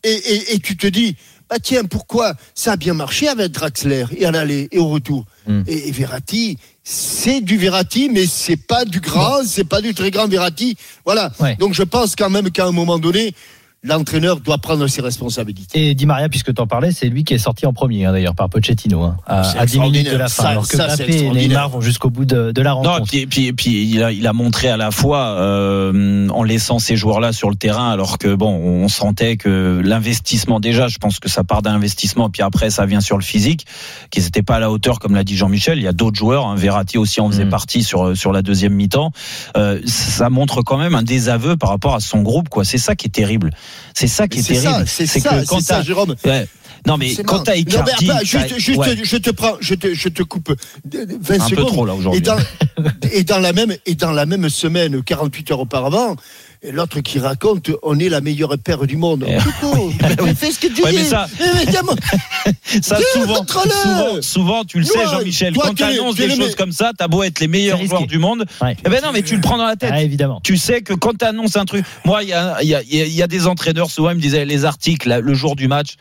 Et, 0.02 0.10
et, 0.10 0.54
et 0.54 0.58
tu 0.58 0.76
te 0.76 0.86
dis, 0.88 1.14
bah 1.50 1.56
tiens, 1.60 1.82
pourquoi 1.84 2.34
ça 2.54 2.72
a 2.72 2.76
bien 2.76 2.94
marché 2.94 3.28
avec 3.28 3.50
Draxler 3.50 4.04
et 4.16 4.24
à 4.24 4.30
l'aller 4.30 4.68
et 4.70 4.78
au 4.78 4.86
retour. 4.86 5.24
Mm. 5.48 5.62
Et, 5.66 5.88
et 5.88 5.90
Verratti, 5.90 6.58
c'est 6.84 7.40
du 7.40 7.56
Verratti, 7.56 8.08
mais 8.08 8.26
c'est 8.26 8.56
pas 8.56 8.84
du 8.84 9.00
grand, 9.00 9.44
c'est 9.44 9.64
pas 9.64 9.80
du 9.80 9.92
très 9.92 10.12
grand 10.12 10.28
Verratti. 10.28 10.76
Voilà. 11.04 11.32
Ouais. 11.40 11.56
Donc 11.56 11.74
je 11.74 11.82
pense 11.82 12.14
quand 12.14 12.30
même 12.30 12.50
qu'à 12.52 12.66
un 12.66 12.72
moment 12.72 13.00
donné, 13.00 13.34
l'entraîneur 13.82 14.40
doit 14.40 14.58
prendre 14.58 14.86
ses 14.88 15.00
responsabilités. 15.00 15.88
Et 15.90 15.94
Di 15.94 16.04
Maria, 16.04 16.28
puisque 16.28 16.52
tu 16.54 16.60
en 16.60 16.66
parlais, 16.66 16.92
c'est 16.92 17.08
lui 17.08 17.24
qui 17.24 17.32
est 17.34 17.38
sorti 17.38 17.64
en 17.64 17.72
premier, 17.72 18.04
hein, 18.04 18.12
d'ailleurs, 18.12 18.34
par 18.34 18.50
Pochettino, 18.50 19.02
hein, 19.02 19.16
à, 19.26 19.40
à 19.58 19.64
10 19.64 19.80
minutes 19.80 20.10
de 20.10 20.16
la 20.16 20.28
fin. 20.28 20.42
Ça- 20.42 20.48
alors 20.50 20.68
que 20.68 20.76
ça, 20.76 20.86
Mbappé 20.88 21.24
et. 21.24 21.30
Neymar 21.30 21.70
vont 21.70 21.80
jusqu'au 21.80 22.10
bout 22.10 22.26
de, 22.26 22.52
de 22.52 22.60
la 22.62 22.72
Non, 22.72 22.82
et 22.82 22.86
rencontre. 22.88 23.08
puis, 23.08 23.18
et 23.20 23.26
puis, 23.26 23.46
et 23.46 23.52
puis 23.54 23.90
il, 23.90 24.02
a, 24.02 24.12
il 24.12 24.26
a 24.26 24.32
montré 24.34 24.68
à 24.68 24.76
la 24.76 24.90
fois 24.90 25.28
euh, 25.38 26.28
en 26.28 26.42
laissant 26.42 26.78
ces 26.78 26.94
joueurs-là 26.96 27.32
sur 27.32 27.48
le 27.48 27.56
terrain, 27.56 27.90
alors 27.90 28.18
que 28.18 28.34
bon, 28.34 28.50
on 28.54 28.88
sentait 28.88 29.36
que 29.38 29.80
l'investissement 29.82 30.60
déjà, 30.60 30.88
je 30.88 30.98
pense 30.98 31.18
que 31.18 31.28
ça 31.30 31.42
part 31.44 31.62
d'un 31.62 31.72
investissement, 31.74 32.28
puis 32.28 32.42
après 32.42 32.68
ça 32.70 32.84
vient 32.84 33.00
sur 33.00 33.16
le 33.16 33.24
physique, 33.24 33.66
qu'ils 34.10 34.24
n'étaient 34.24 34.42
pas 34.42 34.56
à 34.56 34.60
la 34.60 34.70
hauteur, 34.70 34.98
comme 34.98 35.14
l'a 35.14 35.24
dit 35.24 35.36
Jean-Michel. 35.36 35.78
Il 35.78 35.84
y 35.84 35.88
a 35.88 35.92
d'autres 35.94 36.18
joueurs, 36.18 36.46
hein, 36.46 36.54
Verratti 36.54 36.98
aussi 36.98 37.20
en 37.22 37.30
faisait 37.30 37.46
Mm. 37.46 37.50
partie 37.50 37.82
sur 37.82 38.14
sur 38.16 38.32
la 38.32 38.42
deuxième 38.42 38.74
mi-temps. 38.74 39.12
Euh, 39.56 39.80
ça 39.86 40.28
montre 40.28 40.60
quand 40.62 40.76
même 40.76 40.94
un 40.94 41.02
désaveu 41.02 41.56
par 41.56 41.70
rapport 41.70 41.94
à 41.94 42.00
son 42.00 42.20
groupe, 42.20 42.48
quoi. 42.50 42.64
C'est 42.64 42.76
ça 42.78 42.94
qui 42.94 43.06
est 43.06 43.10
terrible. 43.10 43.50
C'est 43.94 44.06
ça 44.06 44.28
qui 44.28 44.38
est, 44.38 44.42
C'est 44.42 44.54
ça, 44.56 44.70
terrible. 44.72 44.88
c'est 44.88 45.06
ça, 45.06 45.44
c'est 45.44 45.60
ça, 45.60 45.82
Jérôme. 45.82 46.14
Ouais. 46.24 46.46
Non 46.86 46.96
mais 46.96 47.14
quand 47.14 47.40
t'as 47.40 47.56
Non, 47.56 47.58
mais 47.58 47.60
Icardi, 47.60 48.10
juste, 48.24 48.58
juste, 48.58 48.78
ouais, 48.78 48.96
je 49.02 49.16
te 49.18 49.30
prends, 49.30 49.56
je 49.60 49.74
te, 49.74 49.92
je 49.92 50.08
te 50.08 50.22
coupe 50.22 50.54
20 50.90 51.40
un 51.40 51.48
secondes. 51.48 51.64
peu 51.66 51.70
trop 51.70 51.84
là 51.84 51.92
Et 51.92 51.96
aujourd'hui. 51.98 52.22
dans, 52.22 52.38
et 53.12 53.22
dans 53.22 53.38
la 53.38 53.52
même 53.52 53.76
et 53.84 53.94
dans 53.94 54.12
la 54.12 54.24
même 54.24 54.48
semaine, 54.48 55.02
48 55.02 55.50
heures 55.50 55.60
auparavant, 55.60 56.16
et 56.62 56.72
l'autre 56.72 57.00
qui 57.00 57.18
raconte, 57.18 57.70
on 57.82 57.98
est 57.98 58.08
la 58.08 58.20
meilleure 58.20 58.56
paire 58.58 58.86
du 58.86 58.96
monde. 58.96 59.24
Eh, 59.26 59.38
Coucou, 59.38 59.90
fais 60.36 60.50
ce 60.50 60.58
que 60.58 60.66
tu 60.68 60.82
Ouais, 60.82 60.90
dis. 60.90 60.98
mais 60.98 61.04
ça- 61.04 61.26
Eh, 61.40 61.44
mais 61.66 61.72
Ça, 62.82 62.98
souvent, 63.14 63.26
montre-le. 63.34 63.70
souvent, 63.70 64.22
souvent, 64.22 64.64
tu 64.64 64.78
le 64.78 64.84
sais, 64.84 65.04
Jean-Michel, 65.10 65.54
quand 65.54 65.70
tu 65.70 65.76
tu 65.76 65.82
es- 65.82 65.98
annonces 65.98 66.16
des 66.16 66.28
choses 66.30 66.50
me- 66.50 66.54
comme 66.56 66.72
ça, 66.72 66.92
t'as 66.96 67.08
beau 67.08 67.22
être 67.22 67.40
les 67.40 67.48
meilleurs 67.48 67.82
joueurs 67.84 68.06
du 68.06 68.18
monde. 68.18 68.44
Ouais. 68.60 68.76
Eh 68.84 68.88
ben 68.88 69.02
non, 69.02 69.10
mais 69.12 69.22
tu 69.22 69.34
le 69.34 69.40
prends 69.40 69.56
dans 69.58 69.66
la 69.66 69.76
tête. 69.76 69.92
Évidemment. 69.98 70.40
Tu 70.44 70.56
sais 70.56 70.82
que 70.82 70.92
quand 70.94 71.16
tu 71.18 71.24
annonces 71.24 71.56
un 71.56 71.64
truc, 71.64 71.84
moi, 72.04 72.22
il 72.22 72.28
y 72.28 72.32
a, 72.32 72.58
il 72.62 72.68
y, 72.68 72.74
a, 72.74 72.82
il 72.82 72.94
y 73.12 73.22
a 73.22 73.26
des 73.26 73.46
entraîneurs, 73.46 73.90
souvent, 73.90 74.10
ils 74.10 74.16
me 74.16 74.20
disaient, 74.20 74.44
les 74.44 74.64
articles, 74.64 75.08
là, 75.08 75.20
le 75.20 75.34
jour 75.34 75.56
du 75.56 75.66
match, 75.68 75.94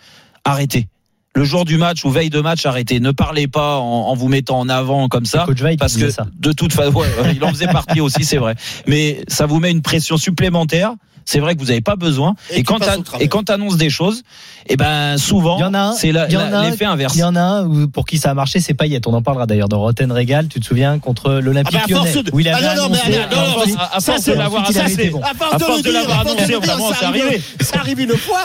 arrêtez. 0.46 0.88
Le 1.36 1.44
jour 1.44 1.64
du 1.64 1.78
match 1.78 2.04
ou 2.06 2.10
veille 2.10 2.30
de 2.30 2.42
match, 2.42 2.66
arrêtez. 2.66 3.00
Ne 3.00 3.12
parlez 3.12 3.48
pas 3.48 3.78
en, 3.78 4.08
en 4.10 4.16
vous 4.16 4.28
mettant 4.28 4.60
en 4.60 4.68
avant 4.70 5.08
comme 5.08 5.26
ça. 5.26 5.46
Parce 5.78 5.96
que 5.96 6.10
ça. 6.10 6.28
de 6.38 6.52
toute 6.52 6.74
façon, 6.74 6.94
ouais, 6.94 7.08
il 7.36 7.44
en 7.44 7.50
faisait 7.50 7.68
partie 7.68 8.02
aussi, 8.02 8.26
c'est 8.26 8.38
vrai. 8.38 8.56
Mais 8.88 9.24
ça 9.28 9.46
vous 9.46 9.60
met 9.60 9.72
une 9.72 9.82
pression 9.82 10.18
supplémentaire. 10.18 10.94
C'est 11.32 11.40
vrai 11.40 11.54
que 11.54 11.60
vous 11.60 11.68
n'avez 11.68 11.80
pas 11.82 11.96
besoin. 11.96 12.34
Et 12.50 12.60
Et, 12.62 12.64
quand 12.64 12.80
et 13.20 13.28
quand 13.28 13.44
tu 13.44 13.52
annonces 13.52 13.78
des 13.78 13.92
choses, 13.92 14.24
et 14.68 14.76
ben 14.78 15.16
souvent, 15.20 15.58
Il 15.60 15.62
y 15.62 15.64
en 15.64 15.76
a 15.76 15.80
un- 15.80 15.94
c'est 15.94 16.12
la- 16.12 16.26
il 16.28 16.34
y 16.34 16.38
en 16.38 16.40
a 16.40 16.50
la- 16.50 16.60
un- 16.62 16.70
l'effet 16.72 16.86
inverse. 16.86 17.14
Il 17.16 17.20
y 17.20 17.24
en 17.24 17.36
a 17.36 17.40
un 17.42 17.66
où- 17.68 17.88
pour 17.88 18.08
qui 18.08 18.18
ça 18.18 18.32
a 18.32 18.34
marché, 18.34 18.60
c'est 18.60 18.74
Payet. 18.74 19.00
On 19.06 19.14
en 19.14 19.22
parlera 19.22 19.46
d'ailleurs 19.46 19.70
dans 19.70 19.80
Rotten 19.80 20.12
Régal. 20.12 20.48
Tu 20.48 20.60
te 20.60 20.66
souviens 20.66 20.98
contre 20.98 21.34
l'Olympique 21.34 21.76
Ah 21.80 21.86
bah, 21.88 22.00
à 22.02 22.04
Lyonnais 22.04 22.24
où 22.34 22.40
il 22.40 22.48
avait 22.50 22.66
Ah 22.68 22.76
non, 22.76 22.82
non, 22.84 22.90
mais 22.90 23.00
annoncé. 23.00 23.14
allez, 23.20 23.36
non, 23.36 23.42
non, 23.52 23.58
ensuite- 23.60 23.76
à- 23.80 24.00
force 24.02 24.22
c'est- 24.22 24.32
de 24.32 24.38
l'avoir 24.40 24.64
annoncé. 24.64 24.80
À 25.52 25.60
force 25.60 25.82
de 25.84 25.92
l'avoir 25.92 26.20
annoncé, 26.22 26.46
c'est 27.00 27.06
arrivé. 27.06 27.42
Ça 27.62 27.80
arrive 27.80 28.00
une 28.00 28.18
fois. 28.18 28.40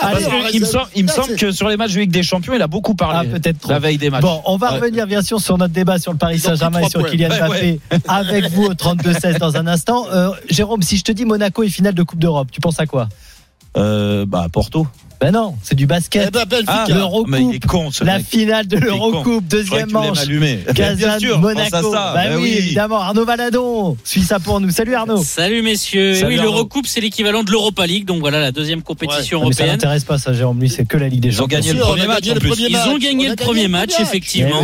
Il 0.53 0.59
me 1.05 1.09
semble, 1.09 1.27
c'est- 1.29 1.35
que 1.37 1.51
sur 1.51 1.67
les 1.69 1.77
matchs 1.77 1.93
de 1.93 1.99
Ligue 2.01 2.11
des 2.11 2.21
Champions, 2.21 2.53
il 2.53 2.61
a 2.61 2.67
beaucoup 2.67 2.93
Ah, 2.99 3.03
parlé. 3.03 3.29
peut-être 3.29 3.61
trop. 3.61 3.71
La 3.71 3.79
veille 3.79 3.97
des 3.97 4.11
matchs. 4.11 4.21
Bon, 4.21 4.41
on 4.45 4.57
va 4.57 4.69
revenir 4.69 5.07
bien 5.07 5.23
sûr 5.23 5.39
sur 5.41 5.57
notre 5.57 5.73
débat 5.73 5.97
sur 5.97 6.11
le 6.11 6.19
Paris 6.19 6.37
Saint-Germain 6.37 6.81
et 6.81 6.89
sur. 6.89 7.03
Kylian 7.09 7.29
Mbappé 7.29 7.79
avec 8.07 8.51
vous 8.51 8.65
au 8.65 8.73
32-16 8.75 9.39
dans 9.39 9.57
un 9.57 9.65
instant. 9.65 10.05
Euh, 10.13 10.29
Jérôme, 10.51 10.83
si 10.83 10.97
je 10.97 11.03
te 11.03 11.11
dis 11.11 11.25
Monaco 11.25 11.63
et 11.63 11.69
finale 11.69 11.95
de 11.95 12.03
Coupe 12.03 12.19
d'Europe, 12.19 12.49
tu 12.51 12.59
penses 12.61 12.74
à 12.79 12.85
quoi 12.85 13.09
Euh, 13.77 14.25
bah 14.25 14.47
Porto. 14.51 14.87
Ben 15.19 15.31
non, 15.31 15.55
c'est 15.63 15.75
du 15.75 15.87
basket. 15.87 16.31
Ben, 16.33 16.43
ben, 16.45 16.63
ah, 16.67 16.85
L'Eurocoupe, 16.89 17.93
la 18.01 18.19
finale 18.19 18.67
de 18.67 18.77
l'Eurocoupe, 18.77 19.45
deuxième 19.47 19.91
manche. 19.91 20.25
Kazan, 20.75 21.17
Monaco. 21.39 21.91
Bah 21.91 22.13
ben 22.15 22.37
oui, 22.37 22.43
oui, 22.43 22.55
évidemment. 22.57 22.99
Arnaud 22.99 23.25
Valadon, 23.25 23.97
suis 24.03 24.23
ça 24.23 24.39
pour 24.39 24.59
nous. 24.59 24.69
Salut 24.71 24.93
Arnaud. 24.93 25.23
Salut 25.23 25.61
messieurs. 25.61 26.11
Eh 26.11 26.15
Salut, 26.15 26.35
oui, 26.35 26.41
l'Eurocoupe, 26.41 26.87
c'est 26.87 27.01
l'équivalent 27.01 27.43
de 27.43 27.51
l'Europa 27.51 27.87
League, 27.87 28.05
donc 28.05 28.19
voilà 28.19 28.39
la 28.39 28.51
deuxième 28.51 28.81
compétition 28.81 29.39
ouais. 29.39 29.43
européenne. 29.45 29.67
Mais 29.67 29.71
ça 29.71 29.73
n'intéresse 29.73 30.03
pas 30.03 30.17
ça, 30.17 30.33
Jérôme. 30.33 30.59
Lui, 30.59 30.69
c'est 30.69 30.85
que 30.85 30.97
la 30.97 31.07
Ligue 31.07 31.21
des 31.21 31.31
Champions. 31.31 31.59
Ils 31.61 32.77
ont 32.89 32.97
gagné 32.97 33.29
le 33.29 33.35
premier 33.35 33.67
match. 33.67 33.91
Effectivement. 33.99 34.63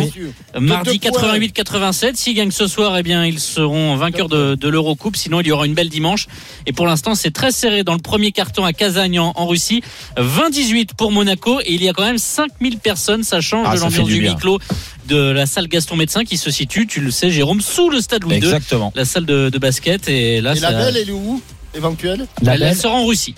Eh 0.54 0.60
Mardi 0.60 0.98
88-87. 0.98 2.16
S'ils 2.16 2.34
gagnent 2.34 2.50
ce 2.50 2.66
soir, 2.66 2.96
eh 2.98 3.02
bien, 3.02 3.24
ils 3.24 3.40
seront 3.40 3.96
vainqueurs 3.96 4.28
de, 4.28 4.68
l'Eurocoupe. 4.68 5.16
Sinon, 5.16 5.40
il 5.40 5.46
y 5.46 5.52
aura 5.52 5.66
une 5.66 5.74
belle 5.74 5.88
dimanche. 5.88 6.26
Et 6.66 6.72
pour 6.72 6.86
l'instant, 6.86 7.14
c'est 7.14 7.30
très 7.30 7.52
serré 7.52 7.84
dans 7.84 7.94
le 7.94 8.00
premier 8.00 8.32
carton 8.32 8.64
à 8.64 8.72
Kazan 8.72 9.02
en 9.16 9.46
Russie. 9.46 9.82
20 10.16 10.41
98 10.50 10.94
pour 10.94 11.12
Monaco 11.12 11.60
et 11.60 11.72
il 11.72 11.84
y 11.84 11.88
a 11.88 11.92
quand 11.92 12.04
même 12.04 12.18
5000 12.18 12.78
personnes, 12.78 13.22
ça 13.22 13.40
change 13.40 13.68
ah, 13.70 13.76
l'ambiance 13.76 14.08
du, 14.08 14.16
huis 14.16 14.34
clos 14.34 14.58
de 15.06 15.30
la 15.30 15.46
salle 15.46 15.68
Gaston 15.68 15.94
Médecin 15.94 16.24
qui 16.24 16.36
se 16.36 16.50
situe, 16.50 16.88
tu 16.88 17.00
le 17.00 17.12
sais 17.12 17.30
Jérôme, 17.30 17.60
sous 17.60 17.90
le 17.90 18.00
stade 18.00 18.24
Louis 18.24 18.34
Exactement. 18.34 18.88
II, 18.88 18.98
la 18.98 19.04
salle 19.04 19.24
de, 19.24 19.56
basket 19.58 20.08
et 20.08 20.40
là 20.40 20.54
et 20.56 20.60
la 20.60 20.72
belle 20.72 20.96
elle 20.96 21.08
est 21.08 21.12
où 21.12 21.40
éventuelle? 21.74 22.26
La 22.42 22.54
elle, 22.54 22.76
sera 22.76 22.94
en 22.94 23.06
Russie. 23.06 23.36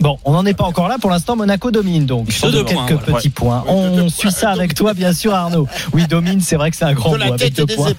Bon, 0.00 0.18
on 0.24 0.32
n'en 0.32 0.44
est 0.44 0.52
pas 0.52 0.64
encore 0.64 0.88
là. 0.88 0.98
Pour 0.98 1.08
l'instant, 1.08 1.34
Monaco 1.34 1.70
domine 1.70 2.04
donc. 2.04 2.28
Quelques 2.28 2.72
hein, 2.72 2.98
petits 3.06 3.30
points. 3.30 3.64
on 3.66 4.10
suit 4.10 4.30
ça 4.30 4.50
avec 4.50 4.74
toi, 4.74 4.92
bien 4.92 5.14
sûr, 5.14 5.32
Arnaud. 5.32 5.66
Oui, 5.94 6.06
domine, 6.06 6.42
c'est 6.42 6.56
vrai 6.56 6.70
que 6.70 6.76
c'est 6.76 6.84
un 6.84 6.92
grand 6.92 7.16
mot 7.16 7.32
avec 7.32 7.54
deux 7.54 7.64
points. 7.64 7.92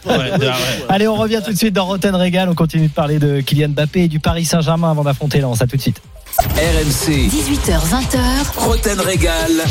Allez, 0.87 1.07
on 1.07 1.15
revient 1.15 1.41
tout 1.43 1.51
de 1.51 1.57
suite 1.57 1.73
dans 1.73 1.85
Rotten 1.85 2.13
Regal. 2.15 2.47
On 2.47 2.53
continue 2.53 2.89
de 2.89 2.93
parler 2.93 3.17
de 3.17 3.41
Kylian 3.41 3.69
Mbappé 3.69 4.03
et 4.03 4.07
du 4.07 4.19
Paris 4.19 4.45
Saint-Germain 4.45 4.91
avant 4.91 5.03
d'affronter 5.03 5.39
Lens. 5.39 5.63
À 5.63 5.67
tout 5.67 5.77
de 5.77 5.81
suite. 5.81 5.99
RMC, 6.37 7.29
18h20h, 7.29 8.57
Roten 8.57 8.99
Régal. 8.99 9.63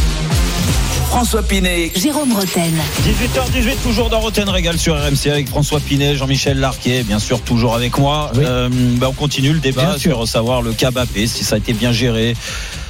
François 1.08 1.42
Pinet, 1.42 1.92
Jérôme 1.94 2.32
Roten. 2.32 2.72
18h18, 3.02 3.82
toujours 3.82 4.08
dans 4.08 4.20
Roten 4.20 4.48
Régal 4.48 4.78
sur 4.78 4.94
RMC 4.94 5.30
avec 5.30 5.48
François 5.50 5.78
Pinet, 5.78 6.16
Jean-Michel 6.16 6.58
Larquet, 6.58 7.02
bien 7.02 7.18
sûr, 7.18 7.42
toujours 7.42 7.74
avec 7.74 7.98
moi. 7.98 8.30
Oui. 8.34 8.44
Euh, 8.46 8.70
bah, 8.96 9.08
on 9.10 9.12
continue 9.12 9.52
le 9.52 9.58
débat 9.58 9.98
sur 9.98 10.26
savoir 10.26 10.62
le 10.62 10.72
cas 10.72 10.90
Mbappé, 10.90 11.26
si 11.26 11.44
ça 11.44 11.56
a 11.56 11.58
été 11.58 11.74
bien 11.74 11.92
géré, 11.92 12.34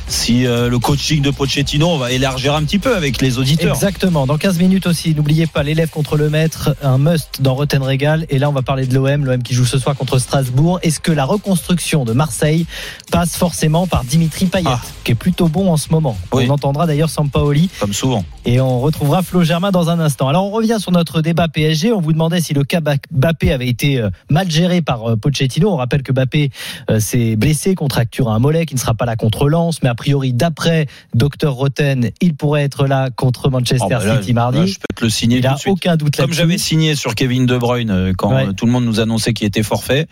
si 0.06 0.46
euh, 0.46 0.68
le 0.68 0.78
coaching 0.78 1.22
de 1.22 1.30
Pochettino, 1.30 1.88
on 1.88 1.98
va 1.98 2.12
élargir 2.12 2.54
un 2.54 2.62
petit 2.64 2.78
peu 2.78 2.94
avec 2.96 3.20
les 3.20 3.38
auditeurs. 3.38 3.74
Exactement. 3.74 4.26
Dans 4.26 4.36
15 4.36 4.58
minutes 4.58 4.86
aussi, 4.86 5.14
n'oubliez 5.14 5.46
pas 5.46 5.62
l'élève 5.62 5.88
contre 5.90 6.16
le 6.16 6.28
maître, 6.30 6.76
un 6.82 6.98
must 6.98 7.40
dans 7.40 7.54
Roten 7.54 7.82
Régal. 7.82 8.26
Et 8.28 8.38
là, 8.38 8.48
on 8.50 8.52
va 8.52 8.62
parler 8.62 8.86
de 8.86 8.94
l'OM, 8.94 9.24
l'OM 9.24 9.42
qui 9.42 9.54
joue 9.54 9.64
ce 9.64 9.78
soir 9.78 9.96
contre 9.96 10.18
Strasbourg. 10.18 10.78
Est-ce 10.82 11.00
que 11.00 11.10
la 11.12 11.24
reconstruction 11.24 12.04
de 12.04 12.12
Marseille 12.12 12.66
passe 13.10 13.36
forcément 13.36 13.86
par 13.86 14.04
Dimitri 14.04 14.46
Payet, 14.46 14.64
Ah. 14.68 14.80
qui 15.04 15.12
est 15.12 15.16
plutôt 15.16 15.48
bon 15.48 15.70
en 15.72 15.76
ce 15.76 15.88
moment? 15.90 16.16
Oui. 16.32 16.44
On 16.48 16.52
entendra 16.52 16.86
d'ailleurs 16.86 17.10
Sampaoli 17.10 17.70
Comme 17.80 17.92
souvent. 17.94 18.24
et 18.44 18.60
on 18.60 18.80
retrouvera 18.80 19.22
Flo 19.22 19.42
Germain 19.42 19.70
dans 19.70 19.88
un 19.88 20.00
instant. 20.00 20.28
Alors 20.28 20.46
on 20.46 20.50
revient 20.50 20.76
sur 20.78 20.92
notre 20.92 21.22
débat 21.22 21.48
PSG. 21.48 21.92
On 21.92 22.00
vous 22.00 22.12
demandait 22.12 22.40
si 22.40 22.52
le 22.54 22.64
cas 22.64 22.80
Bappé 23.10 23.52
avait 23.52 23.68
été 23.68 23.98
euh, 24.00 24.10
mal 24.30 24.50
géré 24.50 24.82
par 24.82 25.10
euh, 25.12 25.16
Pochettino. 25.16 25.70
On 25.70 25.76
rappelle 25.76 26.02
que 26.02 26.12
Bappé 26.12 26.50
euh, 26.90 27.00
s'est 27.00 27.36
blessé, 27.36 27.74
contracture 27.74 28.28
un 28.28 28.38
mollet, 28.38 28.66
qui 28.66 28.74
ne 28.74 28.80
sera 28.80 28.94
pas 28.94 29.06
là 29.06 29.16
contre 29.16 29.48
Lens, 29.48 29.80
mais 29.82 29.88
a 29.94 29.96
priori 29.96 30.32
d'après 30.32 30.86
Dr 31.14 31.50
Roten, 31.50 32.10
il 32.20 32.34
pourrait 32.34 32.64
être 32.64 32.86
là 32.88 33.10
contre 33.10 33.48
Manchester 33.48 33.78
Oh, 33.86 33.88
bah 33.88 34.04
là, 34.04 34.16
City 34.20 34.32
là, 34.32 34.50
mardi. 34.50 34.66
je 34.72 34.78
peux 34.80 34.94
te 34.96 35.04
le 35.04 35.10
signer 35.10 35.36
Il 35.36 35.42
tout 35.42 35.48
a 35.48 35.54
de 35.54 35.58
suite. 35.58 35.72
aucun 35.72 35.96
doute 35.96 36.16
Comme 36.16 36.24
là-dessus. 36.26 36.38
j'avais 36.40 36.58
signé 36.58 36.94
sur 36.96 37.14
Kevin 37.14 37.46
De 37.46 37.56
Bruyne 37.56 37.90
euh, 37.90 38.12
quand 38.16 38.34
Ouais. 38.34 38.52
tout 38.56 38.66
le 38.66 38.72
monde 38.72 38.84
nous 38.84 38.98
annonçait 39.00 39.32
qu'il 39.32 39.46
était 39.46 39.62
forfait. 39.62 40.06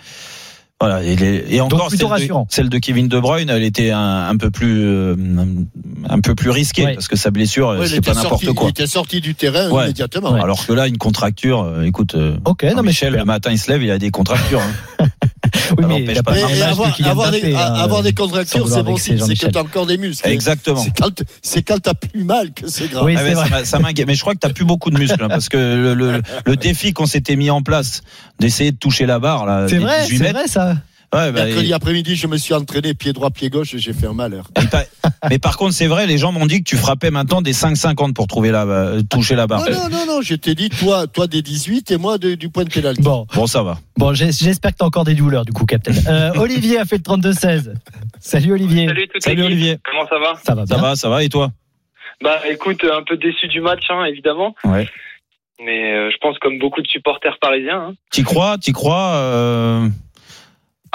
Voilà, 0.81 1.01
et, 1.05 1.61
encore 1.61 1.91
celle 1.93 2.01
de, 2.29 2.35
celle 2.49 2.69
de 2.69 2.79
Kevin 2.79 3.07
De 3.07 3.21
Bruyne, 3.21 3.49
elle 3.51 3.63
était 3.63 3.91
un, 3.93 4.29
un 4.29 4.37
peu 4.37 4.51
plus 4.51 4.85
euh, 4.85 5.15
un, 6.09 6.13
un 6.17 6.21
peu 6.21 6.35
plus 6.35 6.51
risquée 6.51 6.85
Ouais. 6.87 6.95
parce 6.95 7.07
que 7.07 7.15
sa 7.15 7.31
blessure, 7.31 7.69
euh, 7.69 7.79
Ouais, 7.79 7.87
c'est 7.87 8.01
pas 8.01 8.15
n'importe 8.15 8.47
quoi. 8.53 8.67
Il 8.67 8.71
était 8.71 8.89
sorti 8.89 9.21
du 9.21 9.37
terrain 9.37 9.71
Ouais. 9.71 9.85
immédiatement. 9.85 10.33
Ouais. 10.33 10.41
Alors 10.41 10.67
que 10.67 10.73
là, 10.73 10.89
une 10.89 10.99
contracture, 10.99 11.83
écoute, 11.85 12.17
euh, 12.17 12.37
Ok, 12.45 12.65
non 12.75 12.83
Michel, 12.83 13.11
super. 13.11 13.21
le 13.21 13.25
matin, 13.27 13.51
il 13.53 13.59
se 13.59 13.71
lève, 13.71 13.81
il 13.85 13.91
a 13.93 13.99
des 13.99 14.11
contractures. 14.11 14.61
hein. 14.99 15.07
Oui, 15.79 15.85
mais 15.89 16.01
n'empêche 16.01 16.23
pas 16.23 16.33
avoir, 16.33 17.01
avoir 17.05 17.31
Mbappé, 17.31 17.41
des, 17.43 17.55
hein, 17.55 17.75
avoir 17.75 18.03
des 18.03 18.13
contractures, 18.13 18.69
c'est 18.69 18.83
bon 18.83 18.97
signe. 18.97 19.15
C'est 19.19 19.21
que 19.21 19.21
Jean-Michel. 19.27 19.53
tu 19.53 19.59
as 19.59 19.61
encore 19.63 19.87
des 19.87 19.99
muscles. 19.99 20.29
Exactement. 20.29 20.85
C'est 21.43 21.63
quand, 21.63 21.79
t'as 21.81 21.95
plus 21.95 22.25
mal 22.25 22.53
que 22.53 22.69
c'est 22.69 22.89
grave. 22.89 23.05
Oui, 23.05 23.17
Ah 23.19 23.25
ouais, 23.25 23.65
ça 23.65 23.79
m'inquiète. 23.79 24.07
Mais 24.07 24.15
je 24.15 24.21
crois 24.21 24.35
que 24.35 24.39
t'as 24.41 24.53
plus 24.53 24.65
beaucoup 24.65 24.91
de 24.91 24.99
muscles 24.99 25.23
hein, 25.23 25.29
parce 25.29 25.49
que 25.49 25.57
le, 25.57 25.95
le, 25.95 26.23
le 26.45 26.57
défi 26.57 26.93
qu'on 26.93 27.07
s'était 27.07 27.37
mis 27.37 27.51
en 27.51 27.63
place 27.63 28.03
d'essayer 28.39 28.73
de 28.73 28.77
toucher 28.77 29.07
la 29.07 29.19
barre 29.19 29.47
là, 29.47 29.67
C'est 29.69 29.79
vrai, 29.79 30.05
18 30.05 30.19
c'est 30.19 30.33
vrai 30.33 30.47
ça. 30.47 30.77
Ouais, 31.15 31.31
bah, 31.31 31.45
Mercredi 31.45 31.71
et- 31.71 31.75
après-midi, 31.75 32.17
je 32.17 32.27
me 32.27 32.39
suis 32.39 32.55
entraîné 32.55 32.95
pied 32.95 33.13
droit, 33.13 33.31
pied 33.31 33.51
gauche 33.51 33.75
et 33.75 33.79
j'ai 33.79 33.93
fait 33.93 34.07
un 34.07 34.15
malheur. 34.15 34.47
mais 35.29 35.39
par 35.39 35.59
contre, 35.59 35.75
c'est 35.75 35.87
vrai, 35.87 36.07
les 36.07 36.17
gens 36.17 36.33
m'ont 36.33 36.47
dit 36.47 36.61
que 36.65 36.69
tu 36.69 36.77
frappais 36.77 37.11
maintenant 37.11 37.43
des 37.43 37.53
5,50 37.53 38.15
pour 38.15 38.27
trouver 38.27 38.51
la, 38.51 38.63
euh, 38.65 39.03
toucher 39.03 39.35
la 39.35 39.47
barre. 39.47 39.61
Non, 39.69 39.73
non, 39.73 39.89
non, 39.91 40.07
non, 40.07 40.21
je 40.23 40.35
t'ai 40.35 40.55
dit, 40.55 40.71
toi, 40.71 41.07
toi 41.07 41.27
des 41.27 41.43
18 41.43 41.91
et 41.91 41.99
moi 41.99 42.17
de- 42.17 42.35
du 42.35 42.49
point 42.49 42.65
de 42.65 42.71
pénalty. 42.71 43.03
Bon, 43.03 43.27
Bon, 43.35 43.47
ça 43.47 43.63
va. 43.63 43.79
bon, 43.99 44.15
j'espère 44.15 44.73
que 44.73 44.77
t'as 44.79 44.87
encore 44.87 45.05
des 45.05 45.15
douleurs 45.15 45.45
du 45.45 45.53
coup, 45.53 45.67
Captain. 45.67 45.93
Euh, 46.09 46.31
Olivier 46.37 46.79
a 46.79 46.87
fait 46.87 46.97
le 46.97 47.03
32-16. 47.03 47.75
Salut 48.19 48.53
Olivier. 48.53 48.87
Salut 48.89 49.09
toute 49.13 49.23
Salut. 49.23 49.43
Olivier. 49.43 49.79
Comment 49.85 50.09
ça 50.09 50.19
va 50.19 50.41
Ça 50.43 50.55
va 50.55 50.67
Ça 50.67 50.77
va, 50.79 50.97
ça 50.97 51.09
va. 51.11 51.23
Et 51.25 51.29
toi 51.29 51.51
Bah 52.23 52.41
écoute, 52.51 52.85
un 52.85 53.03
peu 53.03 53.19
déçu 53.19 53.49
du 53.49 53.61
match, 53.61 53.83
hein, 53.91 54.05
évidemment. 54.07 54.55
Ouais. 54.65 54.89
Mais 55.63 55.93
euh, 55.93 56.11
je 56.11 56.17
pense 56.23 56.39
comme 56.39 56.59
beaucoup 56.59 56.81
de 56.81 56.89
supporters 56.89 57.37
parisiens. 57.41 57.89
hein. 57.91 57.95
T'y 58.11 58.23
crois 58.23 58.57
T'y 58.59 58.73
crois 58.73 59.13
euh, 59.17 59.89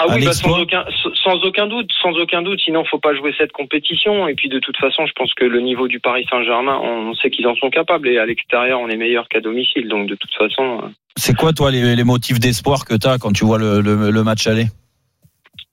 Ah 0.00 0.06
oui, 0.14 0.24
bah, 0.24 0.32
sans 0.32 0.60
aucun, 0.60 0.84
sans 1.14 1.44
aucun 1.44 1.66
doute, 1.66 1.90
sans 2.00 2.12
aucun 2.12 2.42
doute. 2.42 2.60
Sinon, 2.60 2.84
faut 2.84 3.00
pas 3.00 3.14
jouer 3.14 3.34
cette 3.36 3.50
compétition. 3.50 4.28
Et 4.28 4.34
puis 4.34 4.48
de 4.48 4.60
toute 4.60 4.76
façon, 4.76 5.06
je 5.06 5.12
pense 5.12 5.34
que 5.34 5.44
le 5.44 5.60
niveau 5.60 5.88
du 5.88 5.98
Paris 5.98 6.24
Saint-Germain, 6.30 6.78
on 6.80 7.14
sait 7.14 7.30
qu'ils 7.30 7.48
en 7.48 7.56
sont 7.56 7.68
capables. 7.68 8.08
Et 8.08 8.18
à 8.18 8.24
l'extérieur, 8.24 8.78
on 8.80 8.88
est 8.88 8.96
meilleur 8.96 9.28
qu'à 9.28 9.40
domicile. 9.40 9.88
Donc 9.88 10.06
de 10.06 10.14
toute 10.14 10.32
façon, 10.34 10.82
euh, 10.84 10.88
C'est 11.16 11.36
quoi, 11.36 11.52
toi, 11.52 11.72
les, 11.72 11.96
les 11.96 12.04
motifs 12.04 12.38
d'espoir 12.38 12.84
que 12.84 12.94
t'as 12.94 13.18
quand 13.18 13.32
tu 13.32 13.44
vois 13.44 13.58
le, 13.58 13.80
le, 13.80 14.10
le 14.10 14.22
match 14.22 14.46
aller? 14.46 14.66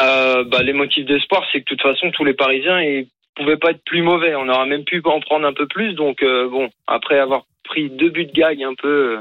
Euh, 0.02 0.44
bah, 0.44 0.64
les 0.64 0.74
motifs 0.74 1.06
d'espoir, 1.06 1.44
c'est 1.52 1.60
que 1.60 1.66
de 1.66 1.76
toute 1.76 1.82
façon, 1.82 2.10
tous 2.12 2.26
les 2.26 2.34
Parisiens, 2.34 2.82
ils 2.82 3.08
pouvaient 3.36 3.58
pas 3.58 3.72
être 3.72 3.84
plus 3.86 4.02
mauvais. 4.02 4.34
On 4.36 4.50
aurait 4.50 4.66
même 4.66 4.86
pu 4.86 5.02
en 5.06 5.20
prendre 5.20 5.46
un 5.46 5.54
peu 5.54 5.68
plus. 5.68 5.94
Donc 5.94 6.24
euh, 6.24 6.50
bon, 6.50 6.70
après 6.88 7.20
avoir 7.20 7.44
pris 7.66 7.90
deux 7.90 8.10
buts 8.10 8.26
de 8.26 8.32
gag 8.32 8.62
un 8.64 8.74
peu. 8.76 9.18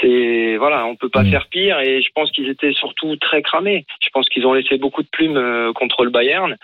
c'est 0.00 0.56
voilà, 0.58 0.86
on 0.86 0.96
peut 0.96 1.08
pas 1.08 1.22
Mm. 1.22 1.30
faire 1.30 1.46
pire 1.48 1.80
et 1.80 2.02
je 2.02 2.08
pense 2.14 2.30
qu'ils 2.30 2.48
étaient 2.48 2.72
surtout 2.72 3.16
très 3.16 3.42
cramés. 3.42 3.86
Je 4.02 4.08
pense 4.12 4.28
qu'ils 4.28 4.46
ont 4.46 4.52
laissé 4.52 4.76
beaucoup 4.78 5.02
de 5.02 5.08
plumes 5.08 5.36
euh, 5.36 5.72
contre 5.72 6.04
le 6.04 6.10
Bayern. 6.10 6.56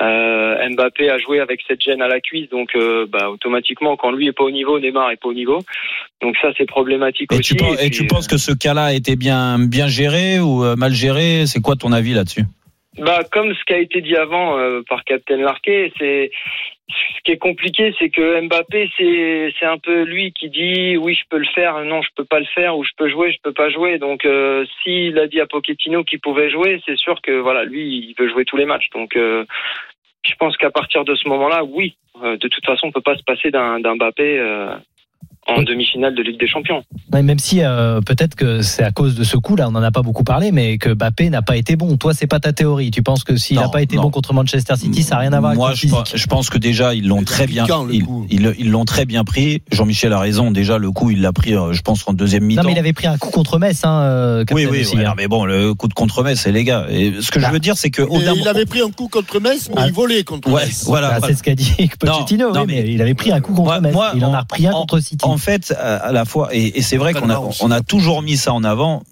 Euh, 0.00 0.68
Mbappé 0.70 1.10
a 1.10 1.18
joué 1.18 1.40
avec 1.40 1.60
cette 1.68 1.80
gêne 1.82 2.00
à 2.00 2.08
la 2.08 2.20
cuisse, 2.20 2.48
donc 2.48 2.70
euh, 2.74 3.06
bah, 3.08 3.28
automatiquement 3.30 3.96
quand 3.96 4.10
lui 4.10 4.26
est 4.26 4.32
pas 4.32 4.44
au 4.44 4.50
niveau, 4.50 4.80
Neymar 4.80 5.10
est 5.10 5.16
pas 5.20 5.28
au 5.28 5.34
niveau. 5.34 5.58
Donc 6.22 6.36
ça 6.40 6.48
c'est 6.56 6.64
problématique 6.66 7.30
Et, 7.32 7.36
aussi. 7.38 7.54
tu, 7.54 7.56
penses, 7.56 7.74
et 7.82 7.88
puis, 7.90 7.98
tu 7.98 8.04
euh, 8.04 8.06
penses 8.08 8.26
que 8.26 8.38
ce 8.38 8.52
cas-là 8.52 8.84
a 8.86 8.92
été 8.94 9.16
bien, 9.16 9.58
bien 9.58 9.88
géré 9.88 10.40
ou 10.40 10.62
mal 10.76 10.92
géré? 10.92 11.46
C'est 11.46 11.60
quoi 11.60 11.76
ton 11.76 11.92
avis 11.92 12.14
là-dessus? 12.14 12.44
Bah, 12.98 13.20
comme 13.30 13.54
ce 13.54 13.64
qui 13.66 13.72
a 13.74 13.78
été 13.78 14.00
dit 14.02 14.16
avant 14.16 14.58
par 14.88 15.04
Captain 15.04 15.38
Larquet, 15.38 15.92
c'est 15.98 16.30
ce 16.92 17.20
qui 17.24 17.32
est 17.32 17.38
compliqué, 17.38 17.94
c'est 17.98 18.10
que 18.10 18.40
Mbappé, 18.40 18.90
c'est 18.96 19.66
un 19.66 19.78
peu 19.78 20.02
lui 20.02 20.32
qui 20.32 20.50
dit 20.50 20.96
oui, 20.96 21.14
je 21.14 21.24
peux 21.28 21.38
le 21.38 21.46
faire, 21.46 21.84
non, 21.84 22.02
je 22.02 22.08
peux 22.14 22.24
pas 22.24 22.40
le 22.40 22.46
faire, 22.46 22.76
ou 22.76 22.84
je 22.84 22.90
peux 22.96 23.08
jouer, 23.08 23.32
je 23.32 23.38
peux 23.42 23.52
pas 23.52 23.70
jouer. 23.70 23.98
Donc, 23.98 24.24
euh, 24.24 24.64
s'il 24.82 25.18
a 25.18 25.26
dit 25.26 25.40
à 25.40 25.46
Pochettino 25.46 26.04
qu'il 26.04 26.20
pouvait 26.20 26.50
jouer, 26.50 26.80
c'est 26.86 26.98
sûr 26.98 27.20
que 27.22 27.32
voilà, 27.32 27.64
lui, 27.64 28.08
il 28.08 28.14
veut 28.18 28.28
jouer 28.28 28.44
tous 28.44 28.56
les 28.56 28.66
matchs. 28.66 28.90
Donc, 28.94 29.16
euh, 29.16 29.44
je 30.24 30.34
pense 30.36 30.56
qu'à 30.56 30.70
partir 30.70 31.04
de 31.04 31.14
ce 31.14 31.28
moment-là, 31.28 31.64
oui, 31.64 31.96
euh, 32.22 32.36
de 32.36 32.48
toute 32.48 32.64
façon, 32.64 32.88
on 32.88 32.92
peut 32.92 33.00
pas 33.00 33.16
se 33.16 33.24
passer 33.24 33.50
d'un 33.50 33.80
d'un 33.80 33.96
Mbappé. 33.96 34.38
En 35.48 35.58
Oui. 35.58 35.64
demi-finale 35.64 36.14
de 36.14 36.22
Ligue 36.22 36.38
des 36.38 36.46
Champions. 36.46 36.82
Même 37.12 37.38
si 37.38 37.62
euh, 37.62 38.00
peut-être 38.00 38.36
que 38.36 38.62
c'est 38.62 38.84
à 38.84 38.92
cause 38.92 39.14
de 39.16 39.24
ce 39.24 39.36
coup 39.36 39.56
là, 39.56 39.68
on 39.68 39.74
en 39.74 39.82
a 39.82 39.90
pas 39.90 40.02
beaucoup 40.02 40.22
parlé, 40.24 40.52
mais 40.52 40.78
que 40.78 40.90
Mbappé 40.94 41.30
n'a 41.30 41.42
pas 41.42 41.56
été 41.56 41.74
bon. 41.76 41.96
Toi, 41.96 42.14
c'est 42.14 42.28
pas 42.28 42.38
ta 42.40 42.52
théorie. 42.52 42.90
Tu 42.92 43.02
penses 43.02 43.24
que 43.24 43.36
s'il 43.36 43.56
n'a 43.58 43.68
pas 43.68 43.82
été 43.82 43.96
non. 43.96 44.02
bon 44.02 44.10
contre 44.10 44.32
Manchester 44.34 44.76
City, 44.76 45.02
ça 45.02 45.16
n'a 45.16 45.20
rien 45.22 45.32
à 45.32 45.40
voir 45.40 45.54
Moi, 45.54 45.68
avec 45.70 45.80
je, 45.80 45.86
le 45.86 45.92
pense- 45.92 46.08
physique. 46.10 46.22
je 46.22 46.26
pense 46.28 46.48
que 46.48 46.58
déjà 46.58 46.94
ils 46.94 47.06
l'ont 47.08 47.24
très 47.24 47.46
bien, 47.46 47.64
piquant, 47.64 47.86
ils 47.90 48.04
coup? 48.04 48.26
ils- 48.30 48.54
ils 48.58 48.70
l'ont 48.70 48.84
très 48.84 49.04
bien 49.04 49.24
pris. 49.24 49.62
Jean-Michel 49.72 50.12
a 50.12 50.18
raison. 50.20 50.52
Déjà 50.52 50.78
le 50.78 50.90
coup, 50.92 51.10
il 51.10 51.20
l'a 51.20 51.32
pris, 51.32 51.54
euh, 51.54 51.72
je 51.72 51.82
pense, 51.82 52.06
en 52.06 52.12
deuxième 52.12 52.44
mi-temps. 52.44 52.62
Non, 52.62 52.68
mais 52.68 52.74
il 52.74 52.78
avait 52.78 52.92
pris 52.92 53.08
un 53.08 53.18
coup 53.18 53.30
contre 53.30 53.58
Metz, 53.58 53.80
hein, 53.84 54.00
euh, 54.02 54.38
Oui, 54.52 54.62
Captain 54.62 54.70
oui, 54.70 54.80
aussi, 54.82 54.96
ouais, 54.96 55.04
hein. 55.04 55.08
non, 55.08 55.14
mais 55.16 55.26
bon, 55.28 55.44
le 55.44 55.74
coup 55.74 55.88
de 55.88 55.94
contre-Metz, 55.94 56.38
c'est 56.38 56.52
les 56.52 56.62
gars. 56.64 56.86
Et 56.88 57.14
ce 57.20 57.30
que 57.32 57.40
Bah, 57.40 57.48
je 57.48 57.52
veux 57.52 57.58
dire, 57.60 57.76
c'est 57.76 57.90
que 57.90 58.02
il 58.40 58.48
avait 58.48 58.64
pris 58.66 58.80
un 58.80 58.90
coup 58.90 59.08
contre 59.08 59.40
Metz, 59.40 59.68
mais 59.70 59.74
Ah. 59.78 59.86
il 59.88 59.92
volait 59.92 60.22
contre 60.22 60.48
ouais, 60.50 60.64
Metz. 60.66 60.84
voilà. 60.86 61.08
Bah, 61.08 61.16
voilà. 61.18 61.34
c'est 61.34 61.38
ce 61.38 61.42
qu'a 61.42 61.54
dit 61.56 61.74
Pochettino, 62.00 62.48
Non, 62.48 62.54
non, 62.54 62.60
oui, 62.60 62.66
mais, 62.68 62.82
mais- 62.84 62.92
il 62.94 63.02
avait 63.02 63.14
pris 63.14 63.32
un 63.32 63.40
coup 63.40 63.52
contre 63.52 63.64
Moi- 63.70 63.80
Metz. 63.80 63.92
moi, 63.92 64.12
il 64.14 64.24
en 64.24 64.32
a 64.32 64.40
repris 64.40 64.66
un 64.68 64.72
contre 64.72 65.00
City. 65.00 65.24
En 65.32 65.38
fait, 65.38 65.72
à 65.72 66.12
la 66.12 66.24
fois, 66.24 66.50
et, 66.52 66.78
et 66.78 66.82
c'est 66.82 66.98
vrai 66.98 67.14
qu'on 67.14 67.30
a, 67.30 67.40
on 67.60 67.80
toujours 67.80 68.22
mis 68.22 68.36
ça 68.36 68.52
en 68.52 68.64
avant. 68.64 69.02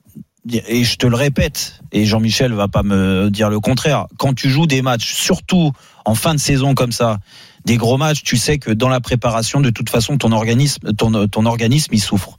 Et 0.69 0.85
je 0.85 0.97
te 0.97 1.07
le 1.07 1.17
répète, 1.17 1.81
et 1.93 2.07
Jean-Michel 2.07 2.55
va 2.55 2.67
pas 2.67 2.83
me 2.83 3.29
dire 3.29 3.51
le 3.51 3.61
contraire. 3.61 4.07
Quand 4.17 4.33
tu 4.33 4.49
joues 4.49 4.67
des 4.67 4.81
matchs, 4.81 5.13
surtout 5.13 5.73
en 6.07 6.15
fin 6.15 6.35
de 6.35 6.41
saison 6.41 6.75
comme 6.75 6.93
ça, 6.93 7.19
des 7.67 7.77
gros 7.77 7.99
matchs, 7.99 8.23
tu 8.23 8.39
sais 8.39 8.59
que 8.59 8.71
dans 8.71 8.89
la 8.89 9.01
préparation, 9.01 9.61
de 9.61 9.69
toute 9.69 9.91
façon, 9.91 10.17
ton 10.17 10.33
organisme, 10.33 10.95
ton, 10.95 11.29
ton 11.29 11.45
organisme, 11.45 11.93
il 11.93 12.01
souffre. 12.01 12.37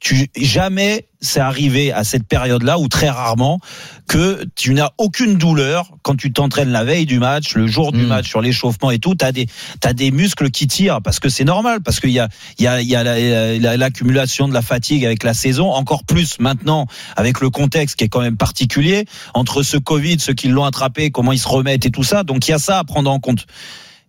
Tu 0.00 0.30
jamais 0.34 1.06
c'est 1.20 1.40
arrivé 1.40 1.92
à 1.92 2.04
cette 2.04 2.26
période-là 2.26 2.78
ou 2.78 2.88
très 2.88 3.10
rarement 3.10 3.60
que 4.08 4.42
tu 4.56 4.72
n'as 4.72 4.88
aucune 4.96 5.34
douleur 5.36 5.92
quand 6.02 6.16
tu 6.16 6.32
t'entraînes 6.32 6.70
la 6.70 6.82
veille 6.84 7.04
du 7.04 7.18
match, 7.18 7.54
le 7.54 7.66
jour 7.66 7.92
du 7.92 8.04
Mm. 8.04 8.06
match 8.06 8.26
sur 8.28 8.40
l'échauffement 8.40 8.90
et 8.90 8.98
tout, 8.98 9.14
t'as 9.14 9.30
des 9.30 9.46
t'as 9.80 9.92
des 9.92 10.10
muscles 10.10 10.50
qui 10.50 10.66
tirent 10.66 11.02
parce 11.02 11.20
que 11.20 11.28
c'est 11.28 11.44
normal 11.44 11.82
parce 11.82 12.00
qu'il 12.00 12.10
y 12.10 12.18
a 12.18 12.28
il 12.58 12.64
y 12.64 12.66
a 12.66 12.80
il 12.80 12.88
y 12.88 12.96
a 12.96 13.04
la- 13.04 13.58
la- 13.58 13.76
l'accumulation 13.76 14.48
de 14.48 14.54
la 14.54 14.62
fatigue 14.62 15.04
avec 15.04 15.22
la 15.22 15.34
saison 15.34 15.70
encore 15.70 16.04
plus 16.04 16.38
maintenant 16.40 16.86
avec 17.16 17.40
le 17.42 17.50
contexte 17.50 17.96
qui 17.96 18.04
est 18.04 18.08
quand 18.08 18.22
même 18.22 18.38
particulier 18.38 19.04
entre 19.34 19.62
ce 19.62 19.76
Covid, 19.76 20.18
ceux 20.18 20.32
qui 20.32 20.48
l'ont 20.48 20.64
attrapé, 20.64 21.10
comment 21.10 21.32
ils 21.32 21.38
se 21.38 21.48
remettent 21.48 21.84
et 21.84 21.90
tout 21.90 22.04
ça. 22.04 22.24
Donc 22.24 22.48
il 22.48 22.52
y 22.52 22.54
a 22.54 22.58
ça 22.58 22.78
à 22.78 22.84
prendre 22.84 23.10
en 23.10 23.20
compte. 23.20 23.46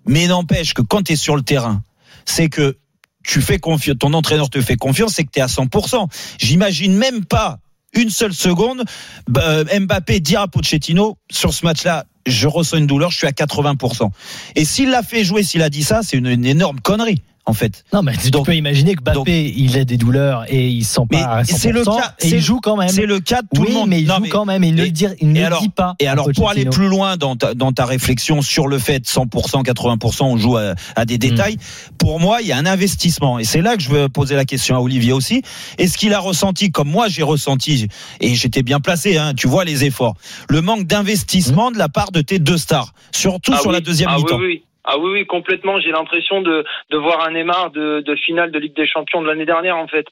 Mais 0.08 0.26
n'empêche 0.28 0.74
que 0.74 0.82
quand 0.82 1.04
tu 1.04 1.14
es 1.14 1.16
sur 1.18 1.36
le 1.36 1.42
terrain, 1.42 1.84
c'est 2.26 2.48
que 2.50 2.78
tu 3.24 3.42
fais 3.42 3.60
confiance, 3.60 3.98
ton 4.00 4.14
entraîneur 4.14 4.50
te 4.50 4.62
fait 4.62 4.78
confiance, 4.78 5.14
c'est 5.14 5.24
que 5.24 5.32
tu 5.32 5.40
es 5.40 5.42
à 5.42 5.48
100%. 5.48 6.08
J'imagine 6.40 6.96
même 6.96 7.26
pas 7.26 7.60
une 7.94 8.10
seule 8.10 8.34
seconde 8.34 8.84
bah, 9.28 9.64
Mbappé 9.64 10.20
dire 10.20 10.42
à 10.42 10.48
Pochettino 10.48 11.18
sur 11.30 11.54
ce 11.54 11.66
match-là, 11.66 12.06
je 12.26 12.48
ressens 12.48 12.78
une 12.78 12.88
douleur, 12.88 13.12
je 13.12 13.18
suis 13.18 13.28
à 13.28 13.32
80%. 13.32 14.10
Et 14.56 14.66
s'il 14.66 14.90
l'a 14.90 15.04
fait 15.04 15.24
jouer, 15.24 15.44
s'il 15.44 15.62
a 15.62 15.70
dit 15.70 15.84
ça, 15.84 16.02
c'est 16.04 16.18
une 16.18 16.46
énorme 16.46 16.80
connerie 16.80 17.22
en 17.46 17.54
fait. 17.54 17.84
Non, 17.92 18.04
mais 18.04 18.16
tu 18.18 18.30
Donc- 18.32 18.46
peux 18.46 18.56
imaginer 18.56 18.96
que 18.96 19.02
Mbappé, 19.02 19.16
donc- 19.16 19.28
il 19.28 19.78
a 19.78 19.84
des 19.84 19.98
douleurs 19.98 20.46
et 20.48 20.68
il 20.70 20.84
se 20.86 20.94
sent 20.96 21.02
Mais 21.12 21.22
pas 21.22 21.28
à 21.38 21.44
100%. 21.44 21.58
c'est 21.58 21.72
le 21.72 21.84
cas- 21.84 22.16
et 22.20 22.30
il 22.30 22.42
joue 22.42 22.60
quand 22.62 22.78
même. 22.78 22.90
C'est 22.90 23.06
le 23.06 23.20
cas 23.20 23.42
de 23.42 23.48
tout 23.54 23.62
oui, 23.64 23.68
le 23.70 23.74
monde. 23.74 23.90
mais 23.90 24.02
il 24.02 24.08
Non, 24.08 24.16
joue 24.16 24.22
mais- 24.22 24.30
quand 24.30 24.46
même. 24.46 24.64
Il 24.64 24.76
ne 24.76 24.82
et- 24.82 24.86
le 24.86 24.92
dit, 24.92 25.06
il 25.20 25.30
ne 25.32 25.36
et 25.38 25.40
le 25.40 25.46
alors- 25.48 25.62
dit 25.62 25.70
pas. 25.70 25.96
Et 26.00 26.08
alors, 26.08 26.30
pour 26.36 26.50
aller 26.50 26.66
plus 26.66 26.88
loin 26.88 27.18
dans 27.18 27.36
ta, 27.36 27.54
dans 27.54 27.72
ta 27.72 27.86
réflexion 27.86 28.42
sur 28.42 28.68
le 28.68 28.78
fait 28.80 29.06
100%, 29.08 29.64
80%, 29.64 30.28
on 30.28 30.38
joue 30.38 30.58
à, 30.58 30.76
à 30.96 31.06
des 31.06 31.18
détails, 31.18 31.58
pour 31.98 32.20
moi, 32.20 32.42
il 32.42 32.48
y 32.48 32.52
a 32.52 32.58
un 32.58 32.66
investissement. 32.66 33.40
Et 33.40 33.44
c'est 33.44 33.62
là 33.62 33.76
que 33.76 33.82
je 33.84 33.90
veux 33.90 34.08
poser 34.10 34.36
la 34.36 34.46
question 34.46 34.76
à 34.76 34.80
Olivier 34.80 35.14
aussi. 35.14 35.42
Est-ce 35.78 35.98
qu'il 35.98 36.14
a 36.14 36.20
ressenti, 36.20 36.72
comme 36.72 36.90
moi 36.90 37.08
j'ai 37.10 37.24
ressenti, 37.24 37.88
et 38.20 38.36
j'étais 38.36 38.64
bien 38.64 38.80
placé, 38.80 39.18
hein, 39.18 39.34
tu 39.36 39.48
vois 39.48 39.66
les 39.66 39.84
efforts, 39.84 40.16
le 40.50 40.62
manque 40.62 40.86
d'investissement 40.86 41.72
de 41.72 41.78
la 41.78 41.90
part 41.90 42.12
de 42.12 42.22
tes 42.22 42.40
deux 42.40 42.58
stars, 42.58 42.94
surtout 43.12 43.52
Ah 43.56 43.60
sur 43.60 43.68
oui. 43.70 43.74
la 43.74 43.82
deuxième 43.82 44.10
ah 44.12 44.18
mi-temps? 44.18 44.38
Oui, 44.38 44.46
oui. 44.46 44.64
Ah 44.84 44.98
oui, 44.98 45.12
oui, 45.12 45.26
complètement. 45.26 45.80
J'ai 45.80 45.92
l'impression 45.92 46.42
de, 46.42 46.66
de 46.90 46.98
voir 46.98 47.26
un 47.28 47.32
Neymar 47.32 47.72
de, 47.72 48.02
de 48.02 48.16
finale 48.16 48.52
de 48.52 48.60
Ligue 48.60 48.76
des 48.76 48.88
Champions 48.88 49.22
de 49.22 49.28
l'année 49.28 49.46
dernière, 49.46 49.78
en 49.78 49.88
fait. 49.88 50.08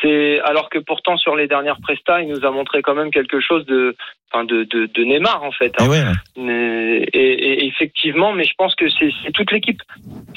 C'est 0.00 0.40
alors 0.40 0.70
que 0.70 0.78
pourtant 0.78 1.16
sur 1.16 1.36
les 1.36 1.46
dernières 1.46 1.80
prestas, 1.80 2.20
il 2.22 2.28
nous 2.28 2.44
a 2.44 2.50
montré 2.50 2.82
quand 2.82 2.94
même 2.94 3.10
quelque 3.10 3.40
chose 3.40 3.66
de, 3.66 3.94
enfin 4.32 4.44
de, 4.44 4.64
de, 4.64 4.86
de 4.86 5.04
Neymar, 5.04 5.42
en 5.44 5.52
fait. 5.52 5.72
Eh 5.78 5.82
hein. 5.82 5.88
ouais. 5.88 6.02
Mais- 6.36 7.06
Et, 7.12 7.62
et 7.64 7.66
effectivement, 7.66 8.32
mais 8.32 8.44
je 8.44 8.54
pense 8.56 8.74
que 8.74 8.88
c'est 8.88 9.10
toute 9.32 9.52
l'équipe. 9.52 9.80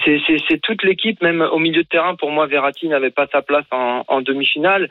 C'est- 0.05 0.61
toute 0.61 0.83
l'équipe, 0.83 1.21
même 1.21 1.41
au 1.41 1.59
milieu 1.59 1.83
de 1.83 1.87
terrain. 1.87 2.15
Pour 2.15 2.31
moi, 2.31 2.45
Verratti 2.47 2.87
n'avait 2.87 3.09
pas 3.11 3.27
sa 3.31 3.41
place 3.41 3.65
en, 3.71 4.03
en 4.07 4.21
demi-finale 4.21 4.89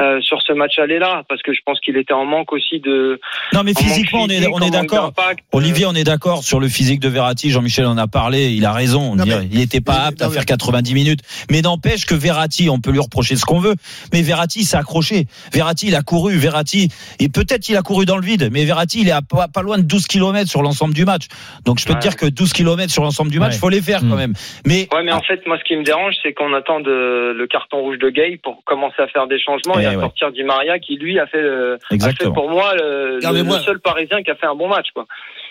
euh, 0.00 0.20
sur 0.22 0.40
ce 0.42 0.52
match 0.52 0.78
aller-là, 0.78 1.24
parce 1.28 1.42
que 1.42 1.52
je 1.52 1.60
pense 1.64 1.78
qu'il 1.80 1.96
était 1.96 2.12
en 2.14 2.24
manque 2.24 2.52
aussi 2.52 2.80
de. 2.80 3.20
Non 3.52 3.62
mais 3.64 3.74
physiquement, 3.74 4.22
on 4.22 4.28
est, 4.28 4.46
on 4.46 4.60
est 4.60 4.70
d'accord. 4.70 5.12
d'impact. 5.12 5.44
Olivier, 5.52 5.86
on 5.86 5.94
est 5.94 6.04
d'accord 6.04 6.42
sur 6.42 6.58
le 6.60 6.68
physique 6.68 7.00
de 7.00 7.08
Verratti. 7.08 7.50
Jean-Michel 7.50 7.86
en 7.86 7.98
a 7.98 8.06
parlé. 8.06 8.50
Il 8.52 8.64
a 8.64 8.72
raison. 8.72 9.12
On 9.12 9.16
Non, 9.16 9.24
dirait, 9.24 9.40
mais- 9.40 9.48
il 9.52 9.58
n'était 9.58 9.80
pas 9.80 9.92
mais- 10.00 10.06
apte 10.08 10.20
non, 10.22 10.28
à 10.28 10.30
faire 10.30 10.46
90 10.46 10.94
minutes. 10.94 11.20
Mais 11.50 11.60
n'empêche 11.62 12.06
que 12.06 12.14
Verratti, 12.14 12.68
on 12.70 12.80
peut 12.80 12.90
lui 12.90 12.98
reprocher 13.00 13.36
ce 13.36 13.44
qu'on 13.44 13.58
veut. 13.60 13.74
Mais 14.12 14.22
Verratti 14.22 14.64
s'est 14.64 14.76
accroché. 14.76 15.26
Verratti, 15.52 15.88
il 15.88 15.94
a 15.94 16.02
couru. 16.02 16.36
Verratti, 16.36 16.88
et 17.18 17.28
peut-être 17.28 17.68
il 17.68 17.76
a 17.76 17.82
couru 17.82 18.06
dans 18.06 18.16
le 18.16 18.24
vide. 18.24 18.48
Mais 18.52 18.64
Verratti, 18.64 19.00
il 19.02 19.08
est 19.08 19.12
à 19.12 19.22
pas, 19.22 19.48
pas 19.48 19.62
loin 19.62 19.76
de 19.78 19.82
12 19.82 20.06
km 20.06 20.48
sur 20.48 20.62
l'ensemble 20.62 20.94
du 20.94 21.04
match. 21.04 21.24
Donc 21.64 21.78
je 21.78 21.84
peux 21.86 21.92
Ouais. 21.92 21.98
te 21.98 22.02
dire 22.02 22.16
que 22.16 22.26
12 22.26 22.52
km 22.52 22.90
sur 22.90 23.02
l'ensemble 23.02 23.30
du 23.30 23.38
match, 23.38 23.52
Ouais. 23.54 23.58
faut 23.58 23.68
les 23.68 23.82
faire 23.82 24.00
quand 24.00 24.16
même. 24.16 24.32
Mais 24.66 24.88
Ouais, 24.92 25.02
mais 25.04 25.12
en 25.12 25.20
fait, 25.22 25.46
moi, 25.46 25.58
ce 25.58 25.64
qui 25.64 25.76
me 25.76 25.82
dérange, 25.84 26.14
c'est 26.22 26.32
qu'on 26.32 26.52
attend 26.54 26.80
de, 26.80 27.34
le 27.36 27.46
carton 27.46 27.78
rouge 27.80 27.98
de 27.98 28.08
Gay 28.10 28.38
pour 28.42 28.62
commencer 28.64 29.00
à 29.02 29.08
faire 29.08 29.26
des 29.26 29.38
changements 29.40 29.74
Eh 29.78 29.82
et 29.82 29.86
à 29.90 29.96
ouais. 29.96 30.02
sortir 30.02 30.32
Di 30.32 30.42
Maria, 30.44 30.78
qui 30.78 30.96
lui 30.96 31.18
a 31.18 31.26
fait, 31.26 31.40
le- 31.42 31.74
a 31.74 31.78
fait 31.88 31.94
Exactement. 31.94 32.32
pour 32.32 32.50
moi 32.50 32.74
le, 32.74 33.20
Non, 33.22 33.32
mais 33.32 33.38
le- 33.38 33.44
moi- 33.44 33.58
le 33.58 33.64
seul 33.64 33.80
Parisien 33.80 34.22
qui 34.22 34.30
a 34.30 34.34
fait 34.36 34.46
un 34.46 34.54
bon 34.54 34.68
match, 34.68 34.86
quoi. 34.94 35.06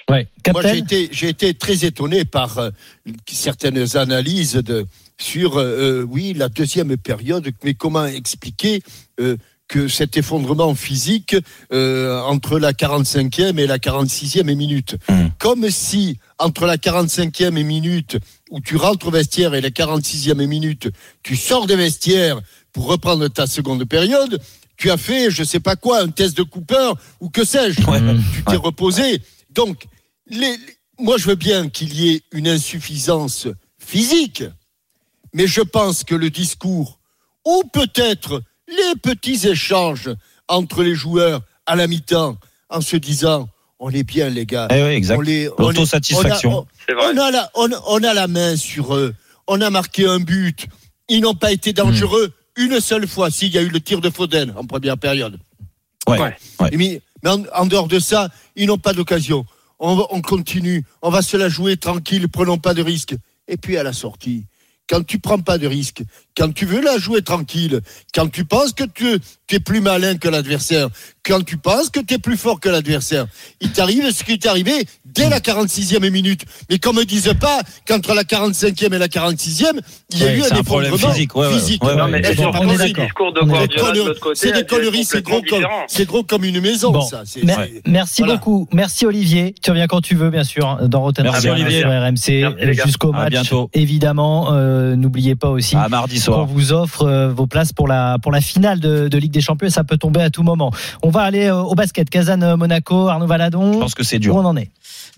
Ouais. 0.09 0.27
Moi, 0.51 0.61
j'ai 0.63 0.77
été, 0.79 1.09
j'ai 1.11 1.29
été 1.29 1.53
très 1.53 1.85
étonné 1.85 2.25
par 2.25 2.57
euh, 2.57 2.69
certaines 3.27 3.95
analyses 3.97 4.55
de 4.55 4.85
sur 5.19 5.57
euh, 5.59 6.03
oui 6.07 6.33
la 6.33 6.49
deuxième 6.49 6.95
période. 6.97 7.49
Mais 7.63 7.73
comment 7.73 8.05
expliquer 8.05 8.81
euh, 9.19 9.35
que 9.67 9.87
cet 9.87 10.17
effondrement 10.17 10.73
physique 10.73 11.35
euh, 11.71 12.19
entre 12.21 12.57
la 12.57 12.73
45e 12.73 13.59
et 13.59 13.67
la 13.67 13.77
46e 13.77 14.55
minute, 14.55 14.95
Mm. 15.09 15.27
comme 15.37 15.69
si 15.69 16.17
entre 16.39 16.65
la 16.65 16.77
45e 16.77 17.51
minute 17.63 18.17
où 18.49 18.61
tu 18.61 18.77
rentres 18.77 19.07
au 19.09 19.11
vestiaire 19.11 19.53
et 19.53 19.61
la 19.61 19.69
46e 19.69 20.47
minute, 20.47 20.89
tu 21.21 21.35
sors 21.35 21.67
des 21.67 21.75
vestiaires 21.75 22.39
pour 22.73 22.87
reprendre 22.87 23.27
ta 23.27 23.47
seconde 23.47 23.83
période. 23.85 24.39
Tu 24.77 24.89
as 24.91 24.97
fait, 24.97 25.29
je 25.29 25.43
sais 25.43 25.59
pas 25.59 25.75
quoi, 25.75 26.01
un 26.01 26.09
test 26.09 26.37
de 26.37 26.43
Cooper 26.43 26.91
ou 27.19 27.29
que 27.29 27.43
sais-je. 27.43 27.81
Ouais. 27.85 27.99
Tu 28.33 28.43
t'es 28.43 28.55
reposé. 28.55 29.21
Donc, 29.49 29.83
les, 30.27 30.39
les- 30.39 30.57
moi, 30.97 31.17
je 31.17 31.25
veux 31.27 31.35
bien 31.35 31.69
qu'il 31.69 31.93
y 31.93 32.09
ait 32.13 32.21
une 32.31 32.47
insuffisance 32.47 33.47
physique, 33.77 34.43
mais 35.33 35.47
je 35.47 35.61
pense 35.61 36.03
que 36.03 36.15
le 36.15 36.29
discours, 36.29 36.99
ou 37.45 37.63
peut-être 37.73 38.41
les 38.67 38.95
petits 39.01 39.47
échanges 39.47 40.09
entre 40.47 40.83
les 40.83 40.95
joueurs 40.95 41.41
à 41.65 41.75
la 41.75 41.87
mi-temps, 41.87 42.37
en 42.69 42.81
se 42.81 42.95
disant, 42.97 43.49
on 43.79 43.89
est 43.91 44.03
bien, 44.03 44.29
les 44.29 44.45
gars. 44.45 44.67
Eh 44.71 44.83
oui, 44.83 44.89
exact. 44.89 45.17
On 45.17 45.21
les- 45.21 45.49
on 45.49 45.69
les- 45.69 45.75
L'autosatisfaction. 45.75 46.59
on 46.59 46.61
a- 46.61 46.65
C'est 46.87 46.93
vrai. 46.93 47.05
on 47.13 47.17
a, 47.17 47.31
la, 47.31 47.51
on, 47.55 47.69
on 47.87 48.03
a 48.03 48.13
la 48.13 48.27
main 48.27 48.55
sur 48.55 48.95
eux. 48.95 49.13
On 49.47 49.59
a 49.61 49.69
marqué 49.69 50.05
un 50.05 50.19
but. 50.19 50.67
Ils 51.07 51.21
n'ont 51.21 51.33
pas 51.33 51.51
été 51.51 51.73
dangereux 51.73 52.31
une 52.59 52.79
seule 52.79 53.07
fois. 53.07 53.31
S'il 53.31 53.51
y 53.51 53.57
a 53.57 53.61
eu 53.61 53.69
le 53.69 53.81
tir 53.81 54.01
de 54.01 54.11
Foden 54.11 54.53
en 54.55 54.65
première 54.65 54.97
période. 54.97 55.39
Ouais. 56.07 56.19
Ouais. 56.19 56.35
Ouais. 56.59 56.69
Mais, 56.77 57.01
mais 57.23 57.29
en, 57.31 57.43
en 57.55 57.65
dehors 57.65 57.87
de 57.87 57.99
ça, 57.99 58.29
ils 58.55 58.67
n'ont 58.67 58.77
pas 58.77 58.93
d'occasion. 58.93 59.45
On, 59.79 60.05
on 60.11 60.21
continue. 60.21 60.85
On 61.01 61.09
va 61.09 61.21
se 61.21 61.37
la 61.37 61.49
jouer 61.49 61.77
tranquille. 61.77 62.27
Prenons 62.29 62.57
pas 62.57 62.73
de 62.73 62.83
risques. 62.83 63.15
Et 63.47 63.57
puis 63.57 63.77
à 63.77 63.83
la 63.83 63.93
sortie, 63.93 64.45
quand 64.87 65.05
tu 65.05 65.19
prends 65.19 65.39
pas 65.39 65.57
de 65.57 65.67
risques, 65.67 66.03
quand 66.39 66.53
tu 66.53 66.65
veux 66.65 66.81
la 66.81 66.97
jouer 66.97 67.21
tranquille, 67.21 67.81
quand 68.15 68.31
tu 68.31 68.45
penses 68.45 68.71
que 68.71 68.85
tu 68.95 69.19
es 69.51 69.59
plus 69.59 69.81
malin 69.81 70.15
que 70.17 70.29
l'adversaire, 70.29 70.87
quand 71.25 71.43
tu 71.43 71.57
penses 71.57 71.89
que 71.89 71.99
tu 71.99 72.13
es 72.13 72.17
plus 72.17 72.37
fort 72.37 72.59
que 72.61 72.69
l'adversaire, 72.69 73.25
il 73.59 73.71
t'arrive 73.71 74.09
ce 74.11 74.23
qui 74.23 74.31
est 74.33 74.45
arrivé 74.47 74.71
dès 75.05 75.29
la 75.29 75.39
46e 75.41 76.09
minute. 76.09 76.41
Mais 76.69 76.79
qu'on 76.79 76.93
me 76.93 77.03
dise 77.03 77.33
pas 77.39 77.59
qu'entre 77.85 78.13
la 78.13 78.23
45e 78.23 78.93
et 78.93 78.97
la 78.97 79.07
46e, 79.07 79.79
il 80.11 80.19
y 80.19 80.23
a 80.23 80.25
Ouais, 80.27 80.37
eu 80.37 80.43
un 80.43 80.55
un 80.57 80.63
problème 80.63 80.93
effondrement 80.93 81.13
physique, 81.13 81.35
ouais, 81.35 81.47
ouais, 81.47 81.53
physique. 81.53 81.83
ouais, 81.83 81.89
ouais, 81.91 81.97
Non, 81.97 82.07
mais 82.07 82.17
ouais, 82.25 82.33
c'est 82.35 82.45
on 82.45 82.69
est 82.71 82.93
discours 82.93 83.33
de 83.33 83.41
des 84.51 84.65
conneries, 84.65 85.05
c'est 85.05 85.21
gros, 85.23 85.41
gros 86.07 86.23
comme 86.23 86.43
une 86.45 86.61
maison, 86.61 86.91
Bon. 86.91 87.01
ça. 87.01 87.23
Merci 87.85 88.21
Voilà. 88.21 88.35
beaucoup. 88.35 88.67
Merci 88.71 89.05
Olivier. 89.05 89.53
Tu 89.61 89.71
reviens 89.71 89.87
quand 89.87 90.01
tu 90.01 90.15
veux, 90.15 90.29
bien 90.29 90.43
sûr, 90.43 90.77
dans 90.87 91.01
Rotten 91.01 91.23
Merci, 91.23 91.49
Radio 91.49 91.65
Olivier. 91.65 91.81
sur 91.81 91.89
RMC 91.89 92.83
jusqu'au 92.85 93.11
match. 93.11 93.33
Évidemment, 93.73 94.53
euh, 94.53 94.95
n'oubliez 94.95 95.35
pas 95.35 95.49
aussi 95.49 95.75
À 95.75 95.89
mardi 95.89 96.19
qu'on 96.31 96.45
vous 96.45 96.73
offre 96.73 97.03
euh, 97.03 97.29
vos 97.29 97.47
places 97.47 97.73
pour 97.73 97.87
la 97.87 98.17
pour 98.21 98.31
la 98.31 98.41
finale 98.41 98.79
de, 98.79 99.07
de 99.07 99.17
Ligue 99.17 99.31
des 99.31 99.41
Champions. 99.41 99.67
et 99.67 99.71
Ça 99.71 99.83
peut 99.83 99.97
tomber 99.97 100.21
à 100.21 100.29
tout 100.29 100.43
moment. 100.43 100.71
On 101.03 101.09
va 101.09 101.21
aller 101.21 101.45
euh, 101.47 101.57
au 101.61 101.75
basket. 101.75 102.09
Kazan 102.09 102.41
euh, 102.41 102.57
Monaco, 102.57 103.07
Arnaud 103.07 103.25
Je 103.25 103.29
Valadon. 103.29 103.79
pense 103.79 103.95
que 103.95 104.03
c'est 104.03 104.17
Où 104.17 104.19
dur. 104.19 104.35
on 104.35 104.45
en 104.45 104.55
est 104.57 104.69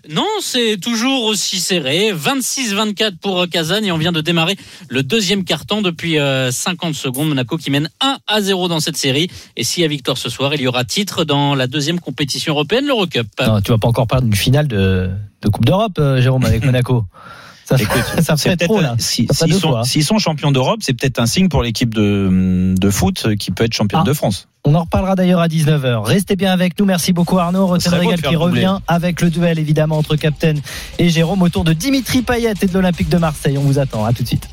Non, 0.08 0.26
c'est 0.40 0.78
toujours 0.80 1.24
aussi 1.24 1.60
serré. 1.60 2.12
26-24 2.12 3.16
pour 3.20 3.46
Kazan 3.48 3.82
et 3.84 3.92
on 3.92 3.98
vient 3.98 4.12
de 4.12 4.20
démarrer 4.20 4.56
le 4.88 5.02
deuxième 5.02 5.44
carton 5.44 5.82
depuis 5.82 6.18
euh, 6.18 6.50
50 6.50 6.94
secondes. 6.94 7.28
Monaco 7.28 7.56
qui 7.56 7.70
mène 7.70 7.88
1 8.00 8.18
à 8.26 8.40
0 8.40 8.68
dans 8.68 8.80
cette 8.80 8.96
série. 8.96 9.28
Et 9.56 9.64
s'il 9.64 9.82
y 9.82 9.84
a 9.84 9.88
victoire 9.88 10.18
ce 10.18 10.28
soir, 10.28 10.54
il 10.54 10.60
y 10.60 10.66
aura 10.66 10.84
titre 10.84 11.24
dans 11.24 11.54
la 11.54 11.66
deuxième 11.66 12.00
compétition 12.00 12.52
européenne, 12.54 12.86
l'Eurocup. 12.86 13.26
Non, 13.46 13.60
Tu 13.60 13.70
vas 13.70 13.78
pas 13.78 13.88
encore 13.88 14.06
parler 14.06 14.24
d'une 14.24 14.34
finale 14.34 14.66
de, 14.68 15.10
de 15.42 15.48
Coupe 15.48 15.64
d'Europe, 15.64 16.00
Jérôme, 16.18 16.44
avec 16.44 16.64
Monaco. 16.64 17.04
Ça, 17.64 18.36
fait 18.36 18.56
trop 18.56 18.80
là. 18.80 18.94
si- 18.98 19.26
S'ils 19.84 20.04
sont, 20.04 20.18
champions 20.18 20.50
d'Europe, 20.52 20.80
c'est 20.82 20.92
peut-être 20.94 21.18
un 21.20 21.26
signe 21.26 21.48
pour 21.48 21.62
l'équipe 21.62 21.94
de, 21.94 22.74
de 22.76 22.90
foot 22.90 23.34
qui 23.36 23.50
peut 23.50 23.64
être 23.64 23.74
championne 23.74 24.02
Ah. 24.04 24.08
de 24.08 24.12
France. 24.12 24.48
On 24.64 24.74
en 24.76 24.80
reparlera 24.82 25.16
d'ailleurs 25.16 25.40
à 25.40 25.48
19h. 25.48 26.02
Restez 26.04 26.36
bien 26.36 26.52
avec 26.52 26.78
nous. 26.78 26.84
Merci 26.84 27.12
beaucoup 27.12 27.38
Arnaud. 27.38 27.76
De 27.76 27.88
Régal 27.88 28.16
qui 28.16 28.22
doubler. 28.22 28.36
revient 28.36 28.78
avec 28.86 29.20
le 29.20 29.30
duel 29.30 29.58
évidemment 29.58 29.98
entre 29.98 30.14
Captain 30.16 30.54
et 30.98 31.08
Jérôme 31.08 31.42
autour 31.42 31.64
de 31.64 31.72
Dimitri 31.72 32.22
Payet 32.22 32.54
et 32.62 32.66
de 32.66 32.72
l'Olympique 32.72 33.08
de 33.08 33.18
Marseille. 33.18 33.58
On 33.58 33.62
vous 33.62 33.78
attend. 33.80 34.04
À 34.04 34.12
tout 34.12 34.22
de 34.22 34.28
suite. 34.28 34.48